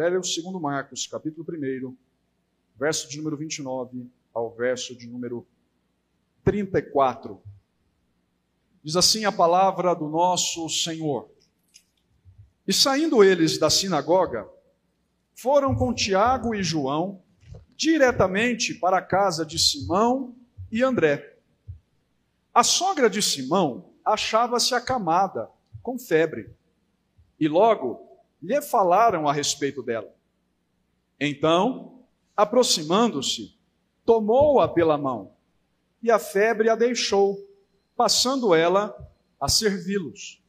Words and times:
Evangelho 0.00 0.24
segundo 0.24 0.58
Marcos, 0.58 1.06
capítulo 1.06 1.46
1, 1.46 1.94
verso 2.74 3.06
de 3.06 3.18
número 3.18 3.36
29 3.36 4.10
ao 4.32 4.50
verso 4.50 4.96
de 4.96 5.06
número 5.06 5.46
34. 6.42 7.38
Diz 8.82 8.96
assim 8.96 9.26
a 9.26 9.32
palavra 9.32 9.92
do 9.92 10.08
nosso 10.08 10.66
Senhor. 10.70 11.30
E 12.66 12.72
saindo 12.72 13.22
eles 13.22 13.58
da 13.58 13.68
sinagoga, 13.68 14.48
foram 15.34 15.74
com 15.74 15.92
Tiago 15.92 16.54
e 16.54 16.62
João 16.62 17.22
diretamente 17.76 18.72
para 18.72 18.96
a 18.96 19.02
casa 19.02 19.44
de 19.44 19.58
Simão 19.58 20.34
e 20.72 20.82
André. 20.82 21.36
A 22.54 22.64
sogra 22.64 23.10
de 23.10 23.20
Simão 23.20 23.92
achava-se 24.02 24.74
acamada, 24.74 25.50
com 25.82 25.98
febre, 25.98 26.56
e 27.38 27.46
logo 27.46 28.09
lhe 28.42 28.60
falaram 28.62 29.28
a 29.28 29.32
respeito 29.32 29.82
dela. 29.82 30.14
Então, 31.18 32.02
aproximando-se, 32.36 33.54
tomou-a 34.04 34.66
pela 34.66 34.96
mão, 34.96 35.32
e 36.02 36.10
a 36.10 36.18
febre 36.18 36.70
a 36.70 36.74
deixou, 36.74 37.38
passando 37.94 38.54
ela 38.54 38.96
a 39.38 39.48
servi-los. 39.48 40.42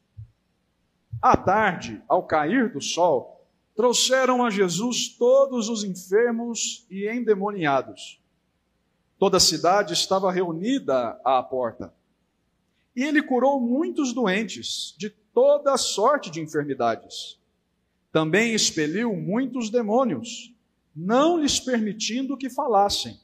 À 1.20 1.36
tarde, 1.36 2.02
ao 2.08 2.26
cair 2.26 2.72
do 2.72 2.80
sol, 2.80 3.46
trouxeram 3.76 4.44
a 4.44 4.50
Jesus 4.50 5.08
todos 5.08 5.68
os 5.68 5.84
enfermos 5.84 6.86
e 6.90 7.08
endemoniados. 7.08 8.20
Toda 9.18 9.36
a 9.36 9.40
cidade 9.40 9.92
estava 9.92 10.32
reunida 10.32 11.20
à 11.24 11.42
porta. 11.42 11.94
E 12.96 13.04
ele 13.04 13.22
curou 13.22 13.60
muitos 13.60 14.12
doentes, 14.12 14.94
de 14.98 15.10
toda 15.10 15.76
sorte 15.76 16.30
de 16.30 16.40
enfermidades. 16.40 17.38
Também 18.12 18.52
expeliu 18.52 19.16
muitos 19.16 19.70
demônios, 19.70 20.54
não 20.94 21.40
lhes 21.40 21.58
permitindo 21.58 22.36
que 22.36 22.50
falassem, 22.50 23.18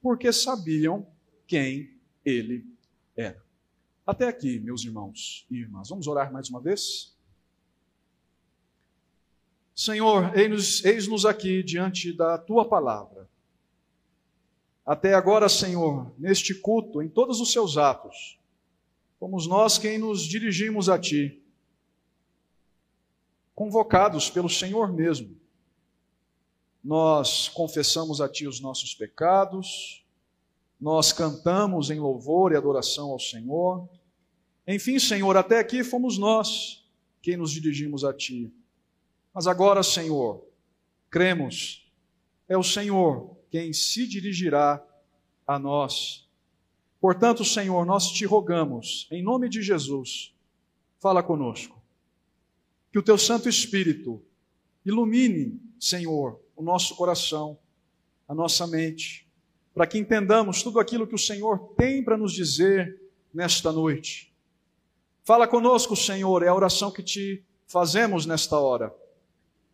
porque 0.00 0.32
sabiam 0.32 1.06
quem 1.46 1.94
ele 2.24 2.66
era. 3.14 3.44
Até 4.06 4.26
aqui, 4.26 4.58
meus 4.58 4.84
irmãos 4.84 5.46
e 5.50 5.58
irmãs. 5.58 5.90
Vamos 5.90 6.06
orar 6.06 6.32
mais 6.32 6.48
uma 6.48 6.60
vez? 6.60 7.14
Senhor, 9.74 10.32
eis-nos 10.34 11.26
aqui 11.26 11.62
diante 11.62 12.12
da 12.12 12.38
tua 12.38 12.66
palavra. 12.66 13.28
Até 14.84 15.14
agora, 15.14 15.48
Senhor, 15.48 16.12
neste 16.18 16.54
culto, 16.54 17.02
em 17.02 17.08
todos 17.08 17.40
os 17.40 17.52
seus 17.52 17.76
atos, 17.76 18.38
fomos 19.20 19.46
nós 19.46 19.78
quem 19.78 19.98
nos 19.98 20.22
dirigimos 20.22 20.88
a 20.88 20.98
ti, 20.98 21.41
convocados 23.62 24.28
pelo 24.28 24.48
Senhor 24.48 24.92
mesmo. 24.92 25.38
Nós 26.82 27.48
confessamos 27.48 28.20
a 28.20 28.28
ti 28.28 28.44
os 28.44 28.60
nossos 28.60 28.92
pecados, 28.92 30.04
nós 30.80 31.12
cantamos 31.12 31.88
em 31.88 32.00
louvor 32.00 32.50
e 32.50 32.56
adoração 32.56 33.12
ao 33.12 33.20
Senhor. 33.20 33.88
Enfim, 34.66 34.98
Senhor, 34.98 35.36
até 35.36 35.60
aqui 35.60 35.84
fomos 35.84 36.18
nós 36.18 36.84
quem 37.22 37.36
nos 37.36 37.52
dirigimos 37.52 38.04
a 38.04 38.12
ti. 38.12 38.52
Mas 39.32 39.46
agora, 39.46 39.84
Senhor, 39.84 40.44
cremos, 41.08 41.88
é 42.48 42.58
o 42.58 42.64
Senhor 42.64 43.36
quem 43.48 43.72
se 43.72 44.08
dirigirá 44.08 44.84
a 45.46 45.56
nós. 45.56 46.28
Portanto, 47.00 47.44
Senhor, 47.44 47.86
nós 47.86 48.10
te 48.10 48.24
rogamos, 48.24 49.06
em 49.12 49.22
nome 49.22 49.48
de 49.48 49.62
Jesus, 49.62 50.34
fala 50.98 51.22
conosco. 51.22 51.81
Que 52.92 52.98
o 52.98 53.02
teu 53.02 53.16
Santo 53.16 53.48
Espírito 53.48 54.22
ilumine, 54.84 55.58
Senhor, 55.80 56.38
o 56.54 56.62
nosso 56.62 56.94
coração, 56.94 57.58
a 58.28 58.34
nossa 58.34 58.66
mente, 58.66 59.26
para 59.74 59.86
que 59.86 59.98
entendamos 59.98 60.62
tudo 60.62 60.78
aquilo 60.78 61.06
que 61.06 61.14
o 61.14 61.18
Senhor 61.18 61.74
tem 61.76 62.04
para 62.04 62.18
nos 62.18 62.32
dizer 62.32 63.00
nesta 63.32 63.72
noite. 63.72 64.32
Fala 65.24 65.48
conosco, 65.48 65.96
Senhor, 65.96 66.42
é 66.42 66.48
a 66.48 66.54
oração 66.54 66.90
que 66.90 67.02
te 67.02 67.42
fazemos 67.66 68.26
nesta 68.26 68.58
hora. 68.58 68.94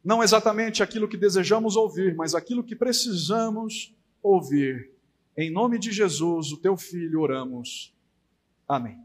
Não 0.05 0.23
exatamente 0.23 0.83
aquilo 0.83 1.09
que 1.09 1.17
desejamos 1.17 1.75
ouvir, 1.75 2.15
mas 2.15 2.35
aquilo 2.35 2.62
que 2.62 2.77
precisamos 2.77 3.95
ouvir. 4.23 4.93
Em 5.37 5.50
nome 5.50 5.79
de 5.79 5.91
Jesus, 5.91 6.53
o 6.53 6.56
teu 6.56 6.77
filho, 6.77 7.21
oramos. 7.21 7.95
Amém. 8.69 8.99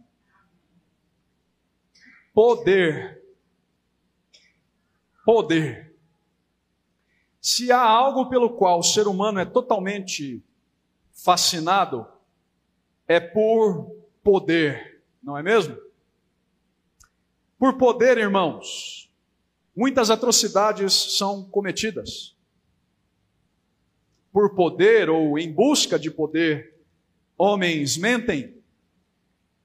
Poder. 2.33 3.22
Poder. 5.23 5.95
Se 7.39 7.71
há 7.71 7.81
algo 7.81 8.29
pelo 8.29 8.51
qual 8.51 8.79
o 8.79 8.83
ser 8.83 9.07
humano 9.07 9.39
é 9.39 9.45
totalmente 9.45 10.43
fascinado, 11.11 12.07
é 13.07 13.19
por 13.19 13.91
poder, 14.23 15.03
não 15.21 15.37
é 15.37 15.43
mesmo? 15.43 15.77
Por 17.59 17.77
poder, 17.77 18.17
irmãos, 18.17 19.09
muitas 19.75 20.09
atrocidades 20.09 21.17
são 21.17 21.43
cometidas. 21.49 22.35
Por 24.31 24.55
poder 24.55 25.09
ou 25.09 25.37
em 25.37 25.51
busca 25.51 25.99
de 25.99 26.09
poder, 26.09 26.77
homens 27.37 27.97
mentem, 27.97 28.57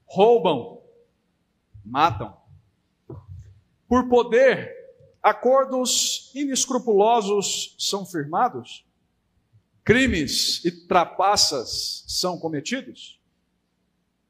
roubam, 0.04 0.82
matam. 1.84 2.36
Por 3.88 4.08
poder, 4.08 4.77
acordos 5.22 6.30
inescrupulosos 6.34 7.74
são 7.78 8.06
firmados, 8.06 8.86
crimes 9.84 10.64
e 10.64 10.70
trapaças 10.86 12.04
são 12.06 12.38
cometidos, 12.38 13.20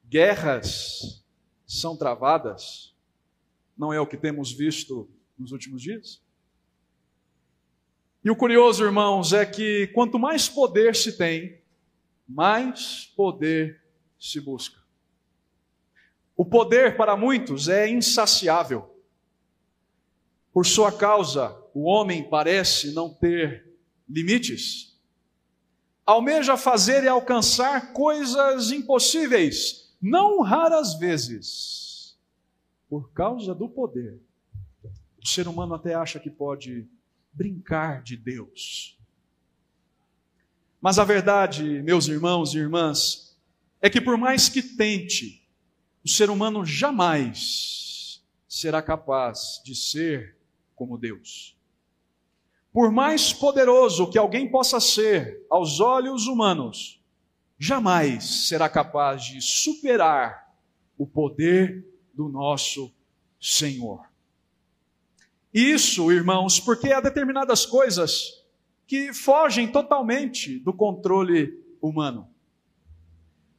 guerras 0.08 1.24
são 1.66 1.96
travadas, 1.96 2.94
não 3.76 3.92
é 3.92 4.00
o 4.00 4.06
que 4.06 4.16
temos 4.16 4.50
visto 4.50 5.08
nos 5.38 5.52
últimos 5.52 5.82
dias? 5.82 6.22
E 8.24 8.30
o 8.30 8.36
curioso, 8.36 8.84
irmãos, 8.84 9.32
é 9.32 9.46
que 9.46 9.86
quanto 9.88 10.18
mais 10.18 10.48
poder 10.48 10.96
se 10.96 11.16
tem, 11.16 11.62
mais 12.28 13.12
poder 13.16 13.80
se 14.18 14.40
busca. 14.40 14.78
O 16.36 16.44
poder 16.44 16.96
para 16.96 17.16
muitos 17.16 17.68
é 17.68 17.88
insaciável. 17.88 18.97
Por 20.58 20.66
sua 20.66 20.90
causa, 20.90 21.56
o 21.72 21.84
homem 21.84 22.28
parece 22.28 22.92
não 22.92 23.14
ter 23.14 23.78
limites. 24.08 24.98
Almeja 26.04 26.56
fazer 26.56 27.04
e 27.04 27.08
alcançar 27.08 27.92
coisas 27.92 28.72
impossíveis, 28.72 29.94
não 30.02 30.42
raras 30.42 30.98
vezes 30.98 32.18
por 32.90 33.12
causa 33.12 33.54
do 33.54 33.68
poder, 33.68 34.20
o 35.22 35.28
ser 35.28 35.46
humano 35.46 35.74
até 35.74 35.94
acha 35.94 36.18
que 36.18 36.28
pode 36.28 36.88
brincar 37.32 38.02
de 38.02 38.16
Deus. 38.16 38.98
Mas 40.80 40.98
a 40.98 41.04
verdade, 41.04 41.62
meus 41.84 42.08
irmãos 42.08 42.52
e 42.52 42.58
irmãs, 42.58 43.38
é 43.80 43.88
que 43.88 44.00
por 44.00 44.18
mais 44.18 44.48
que 44.48 44.60
tente, 44.60 45.48
o 46.04 46.08
ser 46.08 46.28
humano 46.28 46.64
jamais 46.64 48.24
será 48.48 48.82
capaz 48.82 49.62
de 49.64 49.76
ser 49.76 50.36
como 50.78 50.96
Deus. 50.96 51.58
Por 52.72 52.92
mais 52.92 53.32
poderoso 53.32 54.08
que 54.08 54.16
alguém 54.16 54.48
possa 54.48 54.78
ser 54.78 55.44
aos 55.50 55.80
olhos 55.80 56.28
humanos, 56.28 57.02
jamais 57.58 58.46
será 58.46 58.68
capaz 58.68 59.24
de 59.24 59.42
superar 59.42 60.54
o 60.96 61.04
poder 61.04 61.84
do 62.14 62.28
nosso 62.28 62.94
Senhor. 63.40 64.06
Isso, 65.52 66.12
irmãos, 66.12 66.60
porque 66.60 66.92
há 66.92 67.00
determinadas 67.00 67.66
coisas 67.66 68.44
que 68.86 69.12
fogem 69.12 69.72
totalmente 69.72 70.60
do 70.60 70.72
controle 70.72 71.60
humano. 71.82 72.28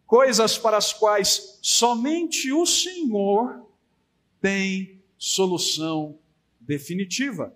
Coisas 0.05 0.57
para 0.57 0.77
as 0.77 0.93
quais 0.93 1.59
somente 1.61 2.53
o 2.53 2.65
Senhor 2.65 3.67
tem 4.39 5.03
solução 5.17 6.17
definitiva. 6.69 7.51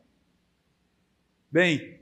Bem, 1.51 2.01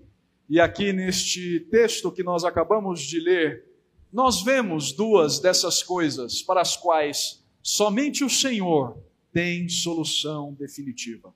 e 0.49 0.59
aqui 0.59 0.93
neste 0.93 1.59
texto 1.69 2.11
que 2.11 2.23
nós 2.23 2.43
acabamos 2.45 3.01
de 3.01 3.19
ler, 3.19 3.65
nós 4.11 4.41
vemos 4.41 4.91
duas 4.91 5.39
dessas 5.39 5.83
coisas 5.83 6.41
para 6.41 6.61
as 6.61 6.75
quais 6.75 7.41
Somente 7.63 8.23
o 8.23 8.29
Senhor 8.29 8.97
tem 9.31 9.69
solução 9.69 10.53
definitiva. 10.53 11.33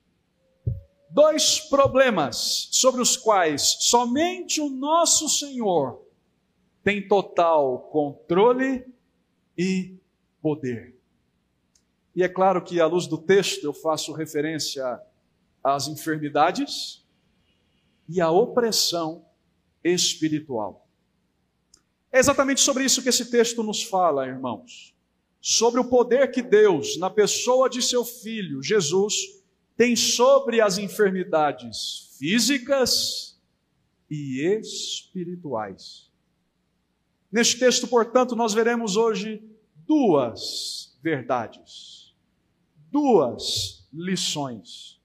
Dois 1.08 1.60
problemas 1.60 2.68
sobre 2.72 3.00
os 3.00 3.16
quais 3.16 3.76
somente 3.80 4.60
o 4.60 4.68
nosso 4.68 5.28
Senhor 5.28 6.04
tem 6.82 7.06
total 7.06 7.78
controle 7.90 8.84
e 9.56 9.96
poder. 10.42 10.96
E 12.14 12.22
é 12.22 12.28
claro 12.28 12.62
que, 12.62 12.80
à 12.80 12.86
luz 12.86 13.06
do 13.06 13.18
texto, 13.18 13.64
eu 13.64 13.72
faço 13.72 14.12
referência 14.12 15.00
às 15.66 15.88
enfermidades 15.88 17.04
e 18.08 18.20
a 18.20 18.30
opressão 18.30 19.26
espiritual. 19.82 20.88
É 22.12 22.20
exatamente 22.20 22.60
sobre 22.60 22.84
isso 22.84 23.02
que 23.02 23.08
esse 23.08 23.30
texto 23.30 23.64
nos 23.64 23.82
fala, 23.82 24.28
irmãos. 24.28 24.94
Sobre 25.40 25.80
o 25.80 25.84
poder 25.84 26.30
que 26.30 26.40
Deus, 26.40 26.96
na 26.98 27.10
pessoa 27.10 27.68
de 27.68 27.82
seu 27.82 28.04
filho, 28.04 28.62
Jesus, 28.62 29.42
tem 29.76 29.96
sobre 29.96 30.60
as 30.60 30.78
enfermidades 30.78 32.14
físicas 32.16 33.36
e 34.08 34.40
espirituais. 34.40 36.08
Neste 37.30 37.58
texto, 37.58 37.88
portanto, 37.88 38.36
nós 38.36 38.54
veremos 38.54 38.96
hoje 38.96 39.42
duas 39.84 40.96
verdades, 41.02 42.14
duas 42.90 43.84
lições. 43.92 44.95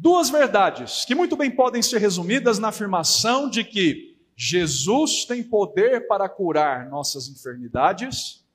Duas 0.00 0.30
verdades 0.30 1.04
que 1.04 1.12
muito 1.12 1.36
bem 1.36 1.50
podem 1.50 1.82
ser 1.82 1.98
resumidas 1.98 2.60
na 2.60 2.68
afirmação 2.68 3.50
de 3.50 3.64
que 3.64 4.16
Jesus 4.36 5.24
tem 5.24 5.42
poder 5.42 6.06
para 6.06 6.28
curar 6.28 6.88
nossas 6.88 7.26
enfermidades 7.26 8.46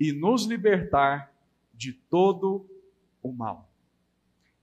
e 0.00 0.10
nos 0.12 0.46
libertar 0.46 1.32
de 1.72 1.92
todo 1.92 2.68
o 3.22 3.32
mal. 3.32 3.70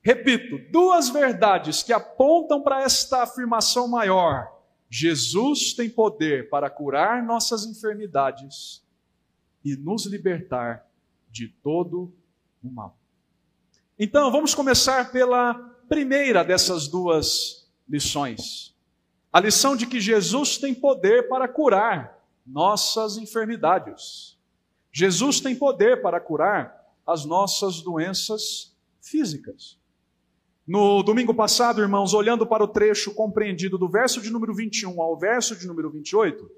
Repito, 0.02 0.60
duas 0.70 1.08
verdades 1.08 1.82
que 1.82 1.94
apontam 1.94 2.62
para 2.62 2.82
esta 2.82 3.24
afirmação 3.24 3.88
maior. 3.88 4.52
Jesus 4.90 5.74
tem 5.74 5.90
poder 5.90 6.50
para 6.50 6.70
curar 6.70 7.24
nossas 7.24 7.66
enfermidades 7.66 8.86
e 9.64 9.78
nos 9.78 10.06
libertar 10.06 10.86
de 11.32 11.48
todo 11.48 12.14
o 12.62 12.70
mal. 12.70 12.98
Então, 13.98 14.30
vamos 14.30 14.54
começar 14.54 15.10
pela 15.10 15.77
primeira 15.88 16.44
dessas 16.44 16.88
duas 16.88 17.68
lições. 17.88 18.76
A 19.32 19.40
lição 19.40 19.76
de 19.76 19.86
que 19.86 20.00
Jesus 20.00 20.58
tem 20.58 20.74
poder 20.74 21.28
para 21.28 21.48
curar 21.48 22.18
nossas 22.46 23.18
enfermidades. 23.18 24.38
Jesus 24.92 25.40
tem 25.40 25.56
poder 25.56 26.02
para 26.02 26.20
curar 26.20 26.76
as 27.06 27.26
nossas 27.26 27.82
doenças 27.82 28.76
físicas. 29.02 29.78
No 30.68 31.02
domingo 31.02 31.34
passado, 31.34 31.82
irmãos, 31.82 32.14
olhando 32.14 32.46
para 32.46 32.64
o 32.64 32.68
trecho 32.68 33.14
compreendido 33.14 33.78
do 33.78 33.88
verso 33.88 34.22
de 34.22 34.30
número 34.30 34.54
21 34.54 35.02
ao 35.02 35.18
verso 35.18 35.56
de 35.56 35.66
número 35.66 35.90
28, 35.90 36.50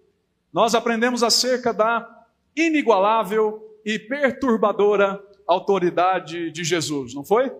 nós 0.51 0.73
aprendemos 0.73 1.21
acerca 1.21 1.71
da 1.71 2.25
inigualável 2.55 3.77
e 3.85 3.99
perturbadora 3.99 5.23
autoridade 5.45 6.51
de 6.51 6.63
Jesus, 6.63 7.13
não 7.13 7.23
foi? 7.23 7.51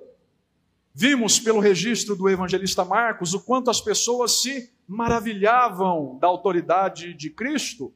Vimos 0.94 1.40
pelo 1.40 1.60
registro 1.60 2.16
do 2.16 2.30
evangelista 2.30 2.84
Marcos 2.84 3.34
o 3.34 3.40
quanto 3.40 3.70
as 3.70 3.80
pessoas 3.80 4.42
se 4.42 4.72
maravilhavam 4.88 6.18
da 6.20 6.28
autoridade 6.28 7.14
de 7.14 7.30
Cristo, 7.30 7.94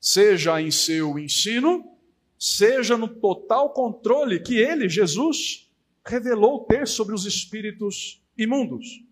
seja 0.00 0.60
em 0.60 0.70
seu 0.70 1.18
ensino, 1.18 1.84
seja 2.38 2.96
no 2.96 3.06
total 3.06 3.70
controle 3.70 4.40
que 4.40 4.56
ele, 4.56 4.88
Jesus, 4.88 5.70
revelou 6.04 6.64
ter 6.64 6.88
sobre 6.88 7.14
os 7.14 7.24
espíritos 7.24 8.20
imundos. 8.36 9.04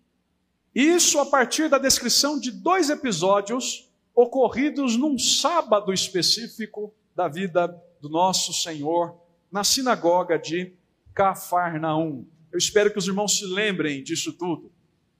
Isso 0.75 1.19
a 1.19 1.25
partir 1.25 1.69
da 1.69 1.77
descrição 1.77 2.39
de 2.39 2.51
dois 2.51 2.89
episódios 2.89 3.89
ocorridos 4.13 4.97
num 4.97 5.17
sábado 5.17 5.93
específico 5.93 6.93
da 7.15 7.27
vida 7.27 7.67
do 8.01 8.09
nosso 8.09 8.53
Senhor 8.53 9.17
na 9.51 9.63
sinagoga 9.63 10.37
de 10.37 10.73
Cafarnaum. 11.13 12.25
Eu 12.51 12.57
espero 12.57 12.91
que 12.91 12.99
os 12.99 13.07
irmãos 13.07 13.37
se 13.37 13.45
lembrem 13.45 14.03
disso 14.03 14.33
tudo. 14.33 14.71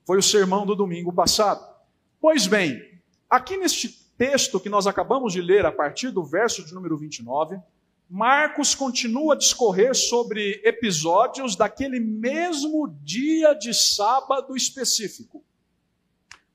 Foi 0.06 0.18
o 0.18 0.22
sermão 0.22 0.66
do 0.66 0.74
domingo 0.74 1.12
passado. 1.12 1.66
Pois 2.20 2.46
bem, 2.46 3.00
aqui 3.28 3.56
neste 3.56 3.88
texto 4.18 4.60
que 4.60 4.68
nós 4.68 4.86
acabamos 4.86 5.32
de 5.32 5.40
ler 5.40 5.64
a 5.64 5.72
partir 5.72 6.10
do 6.10 6.22
verso 6.22 6.64
de 6.64 6.74
número 6.74 6.96
29, 6.96 7.58
Marcos 8.08 8.74
continua 8.74 9.32
a 9.32 9.36
discorrer 9.38 9.94
sobre 9.94 10.60
episódios 10.64 11.56
daquele 11.56 11.98
mesmo 11.98 12.86
dia 13.02 13.54
de 13.54 13.72
sábado 13.72 14.54
específico. 14.54 15.42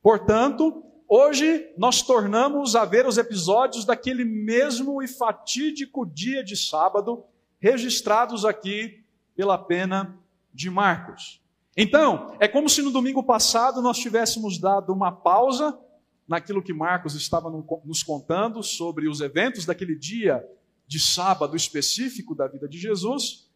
Portanto, 0.00 0.84
hoje 1.08 1.68
nós 1.76 2.00
tornamos 2.00 2.76
a 2.76 2.84
ver 2.84 3.06
os 3.06 3.18
episódios 3.18 3.84
daquele 3.84 4.24
mesmo 4.24 5.02
e 5.02 5.08
fatídico 5.08 6.06
dia 6.06 6.44
de 6.44 6.56
sábado, 6.56 7.24
registrados 7.58 8.44
aqui 8.44 9.02
pela 9.34 9.58
pena 9.58 10.16
de 10.58 10.68
Marcos. 10.68 11.40
Então, 11.76 12.36
é 12.40 12.48
como 12.48 12.68
se 12.68 12.82
no 12.82 12.90
domingo 12.90 13.22
passado 13.22 13.80
nós 13.80 13.96
tivéssemos 13.96 14.58
dado 14.58 14.92
uma 14.92 15.12
pausa 15.12 15.78
naquilo 16.26 16.60
que 16.60 16.72
Marcos 16.72 17.14
estava 17.14 17.48
nos 17.84 18.02
contando 18.02 18.60
sobre 18.60 19.08
os 19.08 19.20
eventos 19.20 19.64
daquele 19.64 19.94
dia 19.96 20.44
de 20.84 20.98
sábado 20.98 21.54
específico 21.54 22.34
da 22.34 22.48
vida 22.48 22.68
de 22.68 22.76
Jesus, 22.76 23.48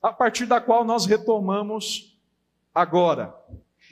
a 0.00 0.12
partir 0.12 0.46
da 0.46 0.60
qual 0.60 0.84
nós 0.84 1.04
retomamos 1.04 2.16
agora. 2.72 3.34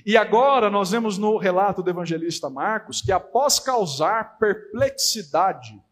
E 0.06 0.16
agora 0.16 0.70
nós 0.70 0.92
vemos 0.92 1.18
no 1.18 1.36
relato 1.36 1.82
do 1.82 1.90
evangelista 1.90 2.48
Marcos 2.48 3.02
que, 3.02 3.10
após 3.10 3.58
causar 3.58 4.38
perplexidade, 4.38 5.82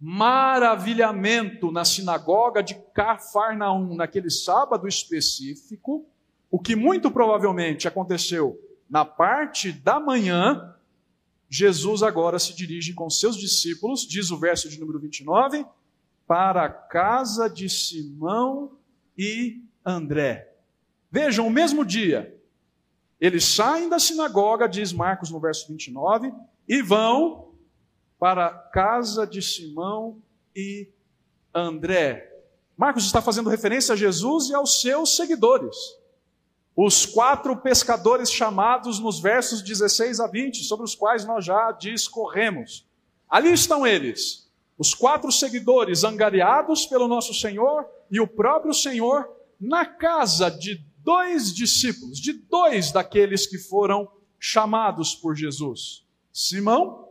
maravilhamento 0.00 1.72
na 1.72 1.84
sinagoga 1.84 2.62
de 2.62 2.74
Cafarnaum, 2.94 3.94
naquele 3.94 4.30
sábado 4.30 4.86
específico, 4.86 6.06
o 6.50 6.58
que 6.58 6.76
muito 6.76 7.10
provavelmente 7.10 7.88
aconteceu 7.88 8.60
na 8.88 9.04
parte 9.04 9.72
da 9.72 9.98
manhã, 9.98 10.74
Jesus 11.48 12.02
agora 12.02 12.38
se 12.38 12.54
dirige 12.54 12.92
com 12.92 13.08
seus 13.08 13.36
discípulos, 13.36 14.06
diz 14.06 14.30
o 14.30 14.38
verso 14.38 14.68
de 14.68 14.78
número 14.78 14.98
29, 14.98 15.64
para 16.26 16.64
a 16.64 16.68
casa 16.68 17.48
de 17.48 17.68
Simão 17.68 18.72
e 19.16 19.62
André. 19.84 20.52
Vejam, 21.10 21.46
o 21.46 21.50
mesmo 21.50 21.84
dia, 21.84 22.36
eles 23.20 23.44
saem 23.44 23.88
da 23.88 23.98
sinagoga, 23.98 24.68
diz 24.68 24.92
Marcos 24.92 25.30
no 25.30 25.40
verso 25.40 25.68
29, 25.68 26.32
e 26.68 26.82
vão 26.82 27.45
para 28.18 28.46
a 28.46 28.50
casa 28.50 29.26
de 29.26 29.42
Simão 29.42 30.20
e 30.54 30.88
André. 31.54 32.32
Marcos 32.76 33.04
está 33.04 33.22
fazendo 33.22 33.50
referência 33.50 33.92
a 33.92 33.96
Jesus 33.96 34.50
e 34.50 34.54
aos 34.54 34.80
seus 34.80 35.16
seguidores. 35.16 35.76
Os 36.74 37.06
quatro 37.06 37.56
pescadores 37.56 38.30
chamados 38.30 38.98
nos 38.98 39.18
versos 39.18 39.62
16 39.62 40.20
a 40.20 40.26
20, 40.26 40.64
sobre 40.64 40.84
os 40.84 40.94
quais 40.94 41.24
nós 41.24 41.44
já 41.44 41.72
discorremos. 41.72 42.86
Ali 43.28 43.50
estão 43.52 43.86
eles, 43.86 44.50
os 44.78 44.94
quatro 44.94 45.32
seguidores 45.32 46.04
angariados 46.04 46.84
pelo 46.84 47.08
nosso 47.08 47.32
Senhor 47.32 47.86
e 48.10 48.20
o 48.20 48.26
próprio 48.26 48.74
Senhor 48.74 49.26
na 49.58 49.86
casa 49.86 50.50
de 50.50 50.84
dois 50.98 51.54
discípulos, 51.54 52.18
de 52.18 52.34
dois 52.34 52.92
daqueles 52.92 53.46
que 53.46 53.58
foram 53.58 54.06
chamados 54.38 55.14
por 55.14 55.34
Jesus: 55.34 56.04
Simão, 56.30 57.05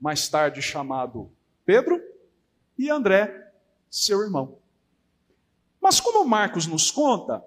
mais 0.00 0.28
tarde 0.28 0.62
chamado 0.62 1.30
Pedro, 1.64 2.00
e 2.78 2.88
André, 2.88 3.52
seu 3.90 4.22
irmão. 4.22 4.58
Mas 5.80 6.00
como 6.00 6.24
Marcos 6.24 6.66
nos 6.66 6.90
conta, 6.90 7.44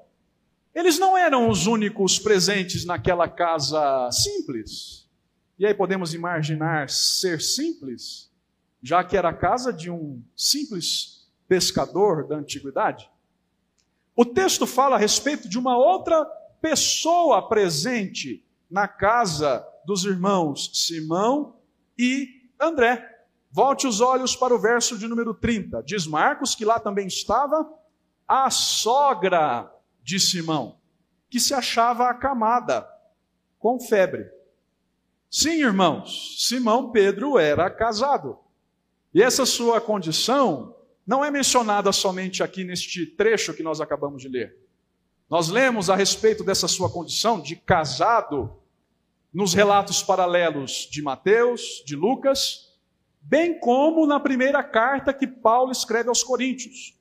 eles 0.74 1.00
não 1.00 1.17
eram 1.17 1.50
os 1.50 1.65
únicos 1.65 2.19
presentes 2.19 2.86
naquela 2.86 3.27
casa 3.27 4.10
simples. 4.12 5.10
E 5.57 5.65
aí 5.65 5.74
podemos 5.74 6.13
imaginar 6.13 6.89
ser 6.89 7.41
simples 7.41 8.31
já 8.83 9.01
que 9.01 9.15
era 9.15 9.29
a 9.29 9.33
casa 9.33 9.72
de 9.72 9.89
um 9.89 10.22
simples 10.36 11.25
pescador 11.48 12.27
da 12.27 12.36
antiguidade. 12.36 13.10
O 14.13 14.25
texto 14.25 14.67
fala 14.67 14.98
a 14.98 15.00
respeito 15.00 15.48
de 15.48 15.57
uma 15.57 15.77
outra 15.77 16.25
pessoa 16.62 17.48
presente 17.48 18.45
na 18.69 18.88
casa 18.88 19.65
dos 19.86 20.03
irmãos 20.03 20.69
Simão 20.74 21.55
e 21.98 22.42
André. 22.63 23.10
Volte 23.51 23.86
os 23.86 24.01
olhos 24.01 24.36
para 24.36 24.53
o 24.53 24.60
verso 24.60 24.98
de 24.98 25.08
número 25.08 25.34
30. 25.34 25.84
Diz 25.84 26.08
Marcos 26.08 26.55
que 26.55 26.65
lá 26.65 26.79
também 26.79 27.08
estava 27.08 27.72
a 28.27 28.50
sogra 28.50 29.72
de 30.01 30.20
Simão, 30.20 30.77
que 31.29 31.39
se 31.39 31.53
achava 31.53 32.10
acamada 32.10 32.88
com 33.60 33.79
febre. 33.79 34.27
Sim, 35.29 35.62
irmãos, 35.62 36.36
Simão 36.48 36.91
Pedro 36.91 37.38
era 37.38 37.70
casado. 37.70 38.38
E 39.13 39.22
essa 39.22 39.46
sua 39.46 39.79
condição 39.79 40.75
não 41.05 41.24
é 41.24 41.29
mencionada 41.29 41.91
somente 41.91 42.41
aqui 42.41 42.63
neste 42.63 43.05
trecho 43.05 43.53
que 43.53 43.63
nós 43.63 43.79
acabamos 43.79 44.22
de 44.22 44.29
ler. 44.29 44.58
Nós 45.29 45.50
lemos 45.50 45.89
a 45.89 45.96
respeito 45.96 46.43
dessa 46.43 46.67
sua 46.67 46.89
condição 46.89 47.39
de 47.39 47.55
casado 47.55 48.62
nos 49.33 49.53
relatos 49.53 50.03
paralelos 50.03 50.87
de 50.91 51.01
Mateus, 51.01 51.83
de 51.85 51.95
Lucas, 51.95 52.71
bem 53.19 53.59
como 53.59 54.05
na 54.05 54.19
primeira 54.19 54.63
carta 54.63 55.11
que 55.11 55.25
Paulo 55.25 55.71
escreve 55.71 56.09
aos 56.09 56.23
Coríntios. 56.23 56.95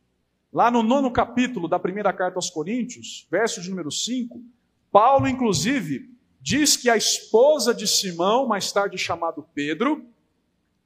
Lá 0.50 0.70
no 0.70 0.82
nono 0.82 1.10
capítulo 1.10 1.68
da 1.68 1.78
primeira 1.78 2.12
carta 2.12 2.38
aos 2.38 2.48
Coríntios, 2.48 3.26
verso 3.30 3.60
de 3.60 3.68
número 3.68 3.90
5, 3.90 4.40
Paulo, 4.90 5.28
inclusive, 5.28 6.10
diz 6.40 6.76
que 6.76 6.88
a 6.88 6.96
esposa 6.96 7.74
de 7.74 7.86
Simão, 7.86 8.46
mais 8.46 8.72
tarde 8.72 8.96
chamado 8.96 9.46
Pedro, 9.54 10.06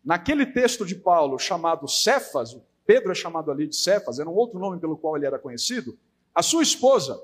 naquele 0.05 0.47
texto 0.47 0.85
de 0.85 0.97
Paulo 0.97 1.39
chamado 1.39 1.87
Cefas, 1.87 2.57
Pedro 2.85 3.13
é 3.13 3.15
chamado 3.15 3.53
ali 3.53 3.69
de 3.69 3.77
Cefas, 3.77 4.19
era 4.19 4.29
um 4.29 4.35
outro 4.35 4.59
nome 4.59 4.81
pelo 4.81 4.97
qual 4.97 5.17
ele 5.17 5.27
era 5.27 5.39
conhecido, 5.39 5.97
a 6.35 6.43
sua 6.43 6.63
esposa 6.63 7.21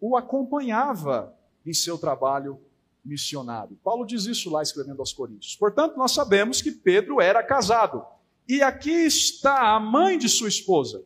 o 0.00 0.16
acompanhava 0.16 1.36
em 1.66 1.72
seu 1.72 1.98
trabalho 1.98 2.60
missionário. 3.08 3.78
Paulo 3.82 4.06
diz 4.06 4.26
isso 4.26 4.50
lá 4.50 4.62
escrevendo 4.62 5.00
aos 5.00 5.12
Coríntios. 5.12 5.56
Portanto, 5.56 5.96
nós 5.96 6.12
sabemos 6.12 6.60
que 6.60 6.70
Pedro 6.70 7.20
era 7.20 7.42
casado. 7.42 8.04
E 8.46 8.62
aqui 8.62 8.90
está 8.90 9.74
a 9.74 9.80
mãe 9.80 10.18
de 10.18 10.28
sua 10.28 10.48
esposa, 10.48 11.02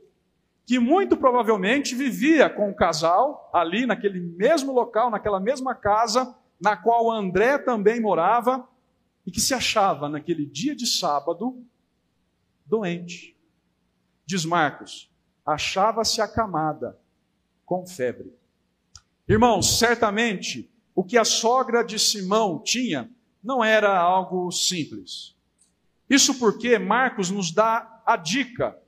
que 0.66 0.78
muito 0.78 1.16
provavelmente 1.16 1.94
vivia 1.94 2.50
com 2.50 2.70
o 2.70 2.74
casal 2.74 3.50
ali 3.52 3.86
naquele 3.86 4.20
mesmo 4.20 4.72
local, 4.72 5.10
naquela 5.10 5.40
mesma 5.40 5.74
casa 5.74 6.34
na 6.60 6.76
qual 6.76 7.10
André 7.10 7.58
também 7.58 8.00
morava 8.00 8.68
e 9.26 9.30
que 9.30 9.40
se 9.40 9.52
achava 9.52 10.08
naquele 10.08 10.46
dia 10.46 10.76
de 10.76 10.86
sábado 10.86 11.60
doente. 12.64 13.36
Diz 14.24 14.44
Marcos, 14.44 15.10
achava-se 15.44 16.20
acamada 16.20 16.98
com 17.66 17.84
febre. 17.84 18.32
Irmãos, 19.28 19.78
certamente 19.78 20.71
o 20.94 21.02
que 21.02 21.16
a 21.16 21.24
sogra 21.24 21.82
de 21.82 21.98
Simão 21.98 22.62
tinha 22.62 23.10
não 23.42 23.64
era 23.64 23.98
algo 23.98 24.50
simples. 24.50 25.34
Isso 26.08 26.38
porque 26.38 26.78
Marcos 26.78 27.30
nos 27.30 27.50
dá 27.50 28.02
a 28.04 28.16
dica 28.16 28.78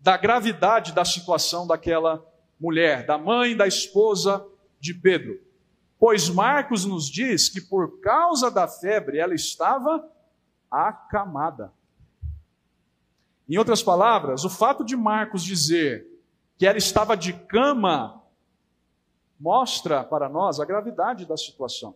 da 0.00 0.16
gravidade 0.16 0.92
da 0.92 1.04
situação 1.04 1.66
daquela 1.66 2.24
mulher, 2.58 3.04
da 3.04 3.18
mãe 3.18 3.56
da 3.56 3.66
esposa 3.66 4.44
de 4.78 4.94
Pedro. 4.94 5.38
Pois 5.98 6.30
Marcos 6.30 6.86
nos 6.86 7.08
diz 7.08 7.48
que 7.48 7.60
por 7.60 8.00
causa 8.00 8.50
da 8.50 8.66
febre 8.66 9.18
ela 9.18 9.34
estava 9.34 10.02
acamada. 10.70 11.72
Em 13.48 13.58
outras 13.58 13.82
palavras, 13.82 14.44
o 14.44 14.48
fato 14.48 14.84
de 14.84 14.96
Marcos 14.96 15.42
dizer 15.42 16.06
que 16.56 16.66
ela 16.66 16.78
estava 16.78 17.16
de 17.16 17.32
cama 17.32 18.19
mostra 19.40 20.04
para 20.04 20.28
nós 20.28 20.60
a 20.60 20.66
gravidade 20.66 21.24
da 21.24 21.36
situação. 21.36 21.94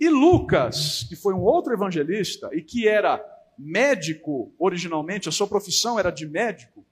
E 0.00 0.08
Lucas, 0.08 1.04
que 1.06 1.14
foi 1.14 1.34
um 1.34 1.42
outro 1.42 1.74
evangelista 1.74 2.48
e 2.52 2.62
que 2.62 2.88
era 2.88 3.22
médico 3.58 4.52
originalmente, 4.58 5.28
a 5.28 5.32
sua 5.32 5.46
profissão 5.46 5.98
era 5.98 6.10
de 6.10 6.26
médico, 6.26 6.84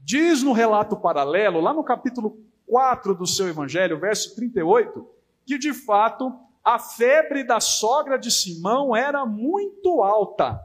diz 0.00 0.42
no 0.42 0.52
relato 0.52 0.96
paralelo, 0.96 1.60
lá 1.60 1.72
no 1.72 1.84
capítulo 1.84 2.42
4 2.66 3.14
do 3.14 3.26
seu 3.26 3.48
evangelho, 3.48 4.00
verso 4.00 4.34
38, 4.34 5.08
que 5.46 5.56
de 5.56 5.72
fato 5.72 6.36
a 6.62 6.78
febre 6.78 7.44
da 7.44 7.60
sogra 7.60 8.18
de 8.18 8.30
Simão 8.30 8.94
era 8.94 9.24
muito 9.24 10.02
alta. 10.02 10.60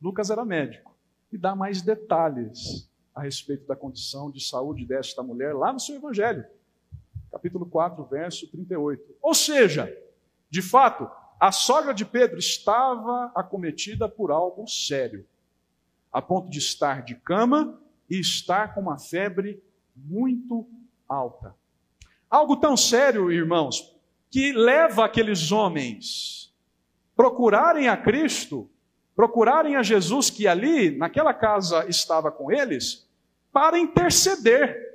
Lucas 0.00 0.30
era 0.30 0.44
médico 0.44 0.96
e 1.30 1.36
dá 1.36 1.54
mais 1.54 1.82
detalhes 1.82 2.88
a 3.14 3.20
respeito 3.20 3.66
da 3.66 3.76
condição 3.76 4.30
de 4.30 4.42
saúde 4.42 4.86
desta 4.86 5.22
mulher 5.22 5.52
lá 5.54 5.72
no 5.72 5.80
seu 5.80 5.96
evangelho 5.96 6.46
capítulo 7.30 7.66
4, 7.66 8.04
verso 8.04 8.50
38. 8.50 9.16
Ou 9.22 9.34
seja, 9.34 9.94
de 10.50 10.60
fato, 10.60 11.08
a 11.38 11.52
sogra 11.52 11.94
de 11.94 12.04
Pedro 12.04 12.38
estava 12.38 13.30
acometida 13.34 14.08
por 14.08 14.30
algo 14.30 14.66
sério, 14.66 15.26
a 16.12 16.20
ponto 16.20 16.50
de 16.50 16.58
estar 16.58 17.02
de 17.02 17.14
cama 17.14 17.80
e 18.08 18.18
estar 18.18 18.74
com 18.74 18.80
uma 18.80 18.98
febre 18.98 19.62
muito 19.94 20.68
alta. 21.08 21.54
Algo 22.28 22.56
tão 22.56 22.76
sério, 22.76 23.30
irmãos, 23.30 23.96
que 24.30 24.52
leva 24.52 25.04
aqueles 25.04 25.50
homens 25.50 26.54
procurarem 27.16 27.88
a 27.88 27.96
Cristo, 27.96 28.70
procurarem 29.14 29.76
a 29.76 29.82
Jesus 29.82 30.30
que 30.30 30.48
ali, 30.48 30.96
naquela 30.96 31.34
casa, 31.34 31.86
estava 31.86 32.30
com 32.30 32.50
eles, 32.50 33.06
para 33.52 33.78
interceder 33.78 34.89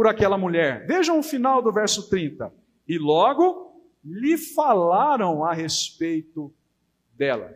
por 0.00 0.06
aquela 0.06 0.38
mulher. 0.38 0.86
Vejam 0.86 1.18
o 1.18 1.22
final 1.22 1.60
do 1.60 1.70
verso 1.70 2.08
30. 2.08 2.50
E 2.88 2.96
logo 2.96 3.82
lhe 4.02 4.38
falaram 4.38 5.44
a 5.44 5.52
respeito 5.52 6.50
dela. 7.12 7.54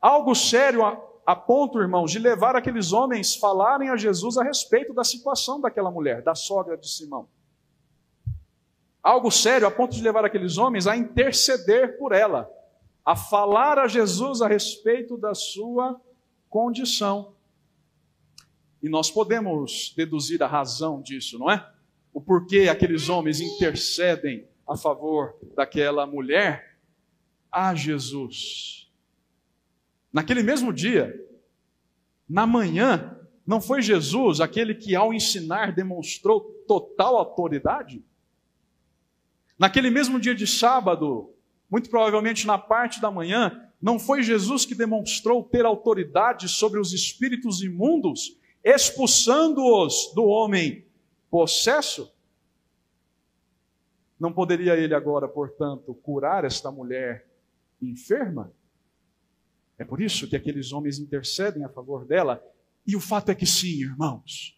Algo 0.00 0.34
sério 0.34 0.84
a, 0.84 1.00
a 1.24 1.36
ponto, 1.36 1.78
irmãos, 1.80 2.10
de 2.10 2.18
levar 2.18 2.56
aqueles 2.56 2.92
homens 2.92 3.36
falarem 3.36 3.90
a 3.90 3.96
Jesus 3.96 4.36
a 4.36 4.42
respeito 4.42 4.92
da 4.92 5.04
situação 5.04 5.60
daquela 5.60 5.88
mulher, 5.88 6.20
da 6.20 6.34
sogra 6.34 6.76
de 6.76 6.90
Simão. 6.90 7.28
Algo 9.00 9.30
sério 9.30 9.64
a 9.64 9.70
ponto 9.70 9.94
de 9.94 10.02
levar 10.02 10.24
aqueles 10.24 10.58
homens 10.58 10.88
a 10.88 10.96
interceder 10.96 11.96
por 11.96 12.10
ela, 12.10 12.50
a 13.04 13.14
falar 13.14 13.78
a 13.78 13.86
Jesus 13.86 14.42
a 14.42 14.48
respeito 14.48 15.16
da 15.16 15.32
sua 15.32 16.00
condição. 16.50 17.34
E 18.82 18.88
nós 18.88 19.10
podemos 19.10 19.94
deduzir 19.96 20.42
a 20.42 20.46
razão 20.46 21.00
disso, 21.00 21.38
não 21.38 21.50
é? 21.50 21.70
O 22.12 22.20
porquê 22.20 22.68
aqueles 22.68 23.08
homens 23.08 23.40
intercedem 23.40 24.46
a 24.68 24.76
favor 24.76 25.38
daquela 25.54 26.06
mulher 26.06 26.78
a 27.50 27.74
Jesus. 27.74 28.90
Naquele 30.12 30.42
mesmo 30.42 30.72
dia, 30.72 31.14
na 32.28 32.46
manhã, 32.46 33.18
não 33.46 33.60
foi 33.60 33.82
Jesus 33.82 34.40
aquele 34.40 34.74
que, 34.74 34.94
ao 34.94 35.12
ensinar, 35.12 35.72
demonstrou 35.72 36.40
total 36.66 37.16
autoridade? 37.16 38.04
Naquele 39.58 39.90
mesmo 39.90 40.18
dia 40.18 40.34
de 40.34 40.46
sábado, 40.46 41.32
muito 41.70 41.88
provavelmente 41.88 42.46
na 42.46 42.58
parte 42.58 43.00
da 43.00 43.10
manhã, 43.10 43.68
não 43.80 43.98
foi 43.98 44.22
Jesus 44.22 44.64
que 44.64 44.74
demonstrou 44.74 45.42
ter 45.44 45.64
autoridade 45.64 46.48
sobre 46.48 46.80
os 46.80 46.92
espíritos 46.92 47.62
imundos 47.62 48.38
expulsando-os 48.64 50.12
do 50.14 50.24
homem 50.24 50.86
possesso, 51.30 52.12
não 54.18 54.32
poderia 54.32 54.76
ele 54.76 54.94
agora, 54.94 55.26
portanto, 55.26 55.94
curar 55.94 56.44
esta 56.44 56.70
mulher 56.70 57.26
enferma? 57.80 58.52
É 59.76 59.84
por 59.84 60.00
isso 60.00 60.28
que 60.28 60.36
aqueles 60.36 60.72
homens 60.72 60.98
intercedem 60.98 61.64
a 61.64 61.68
favor 61.68 62.04
dela. 62.04 62.40
E 62.86 62.94
o 62.94 63.00
fato 63.00 63.30
é 63.30 63.34
que 63.34 63.46
sim, 63.46 63.80
irmãos. 63.80 64.56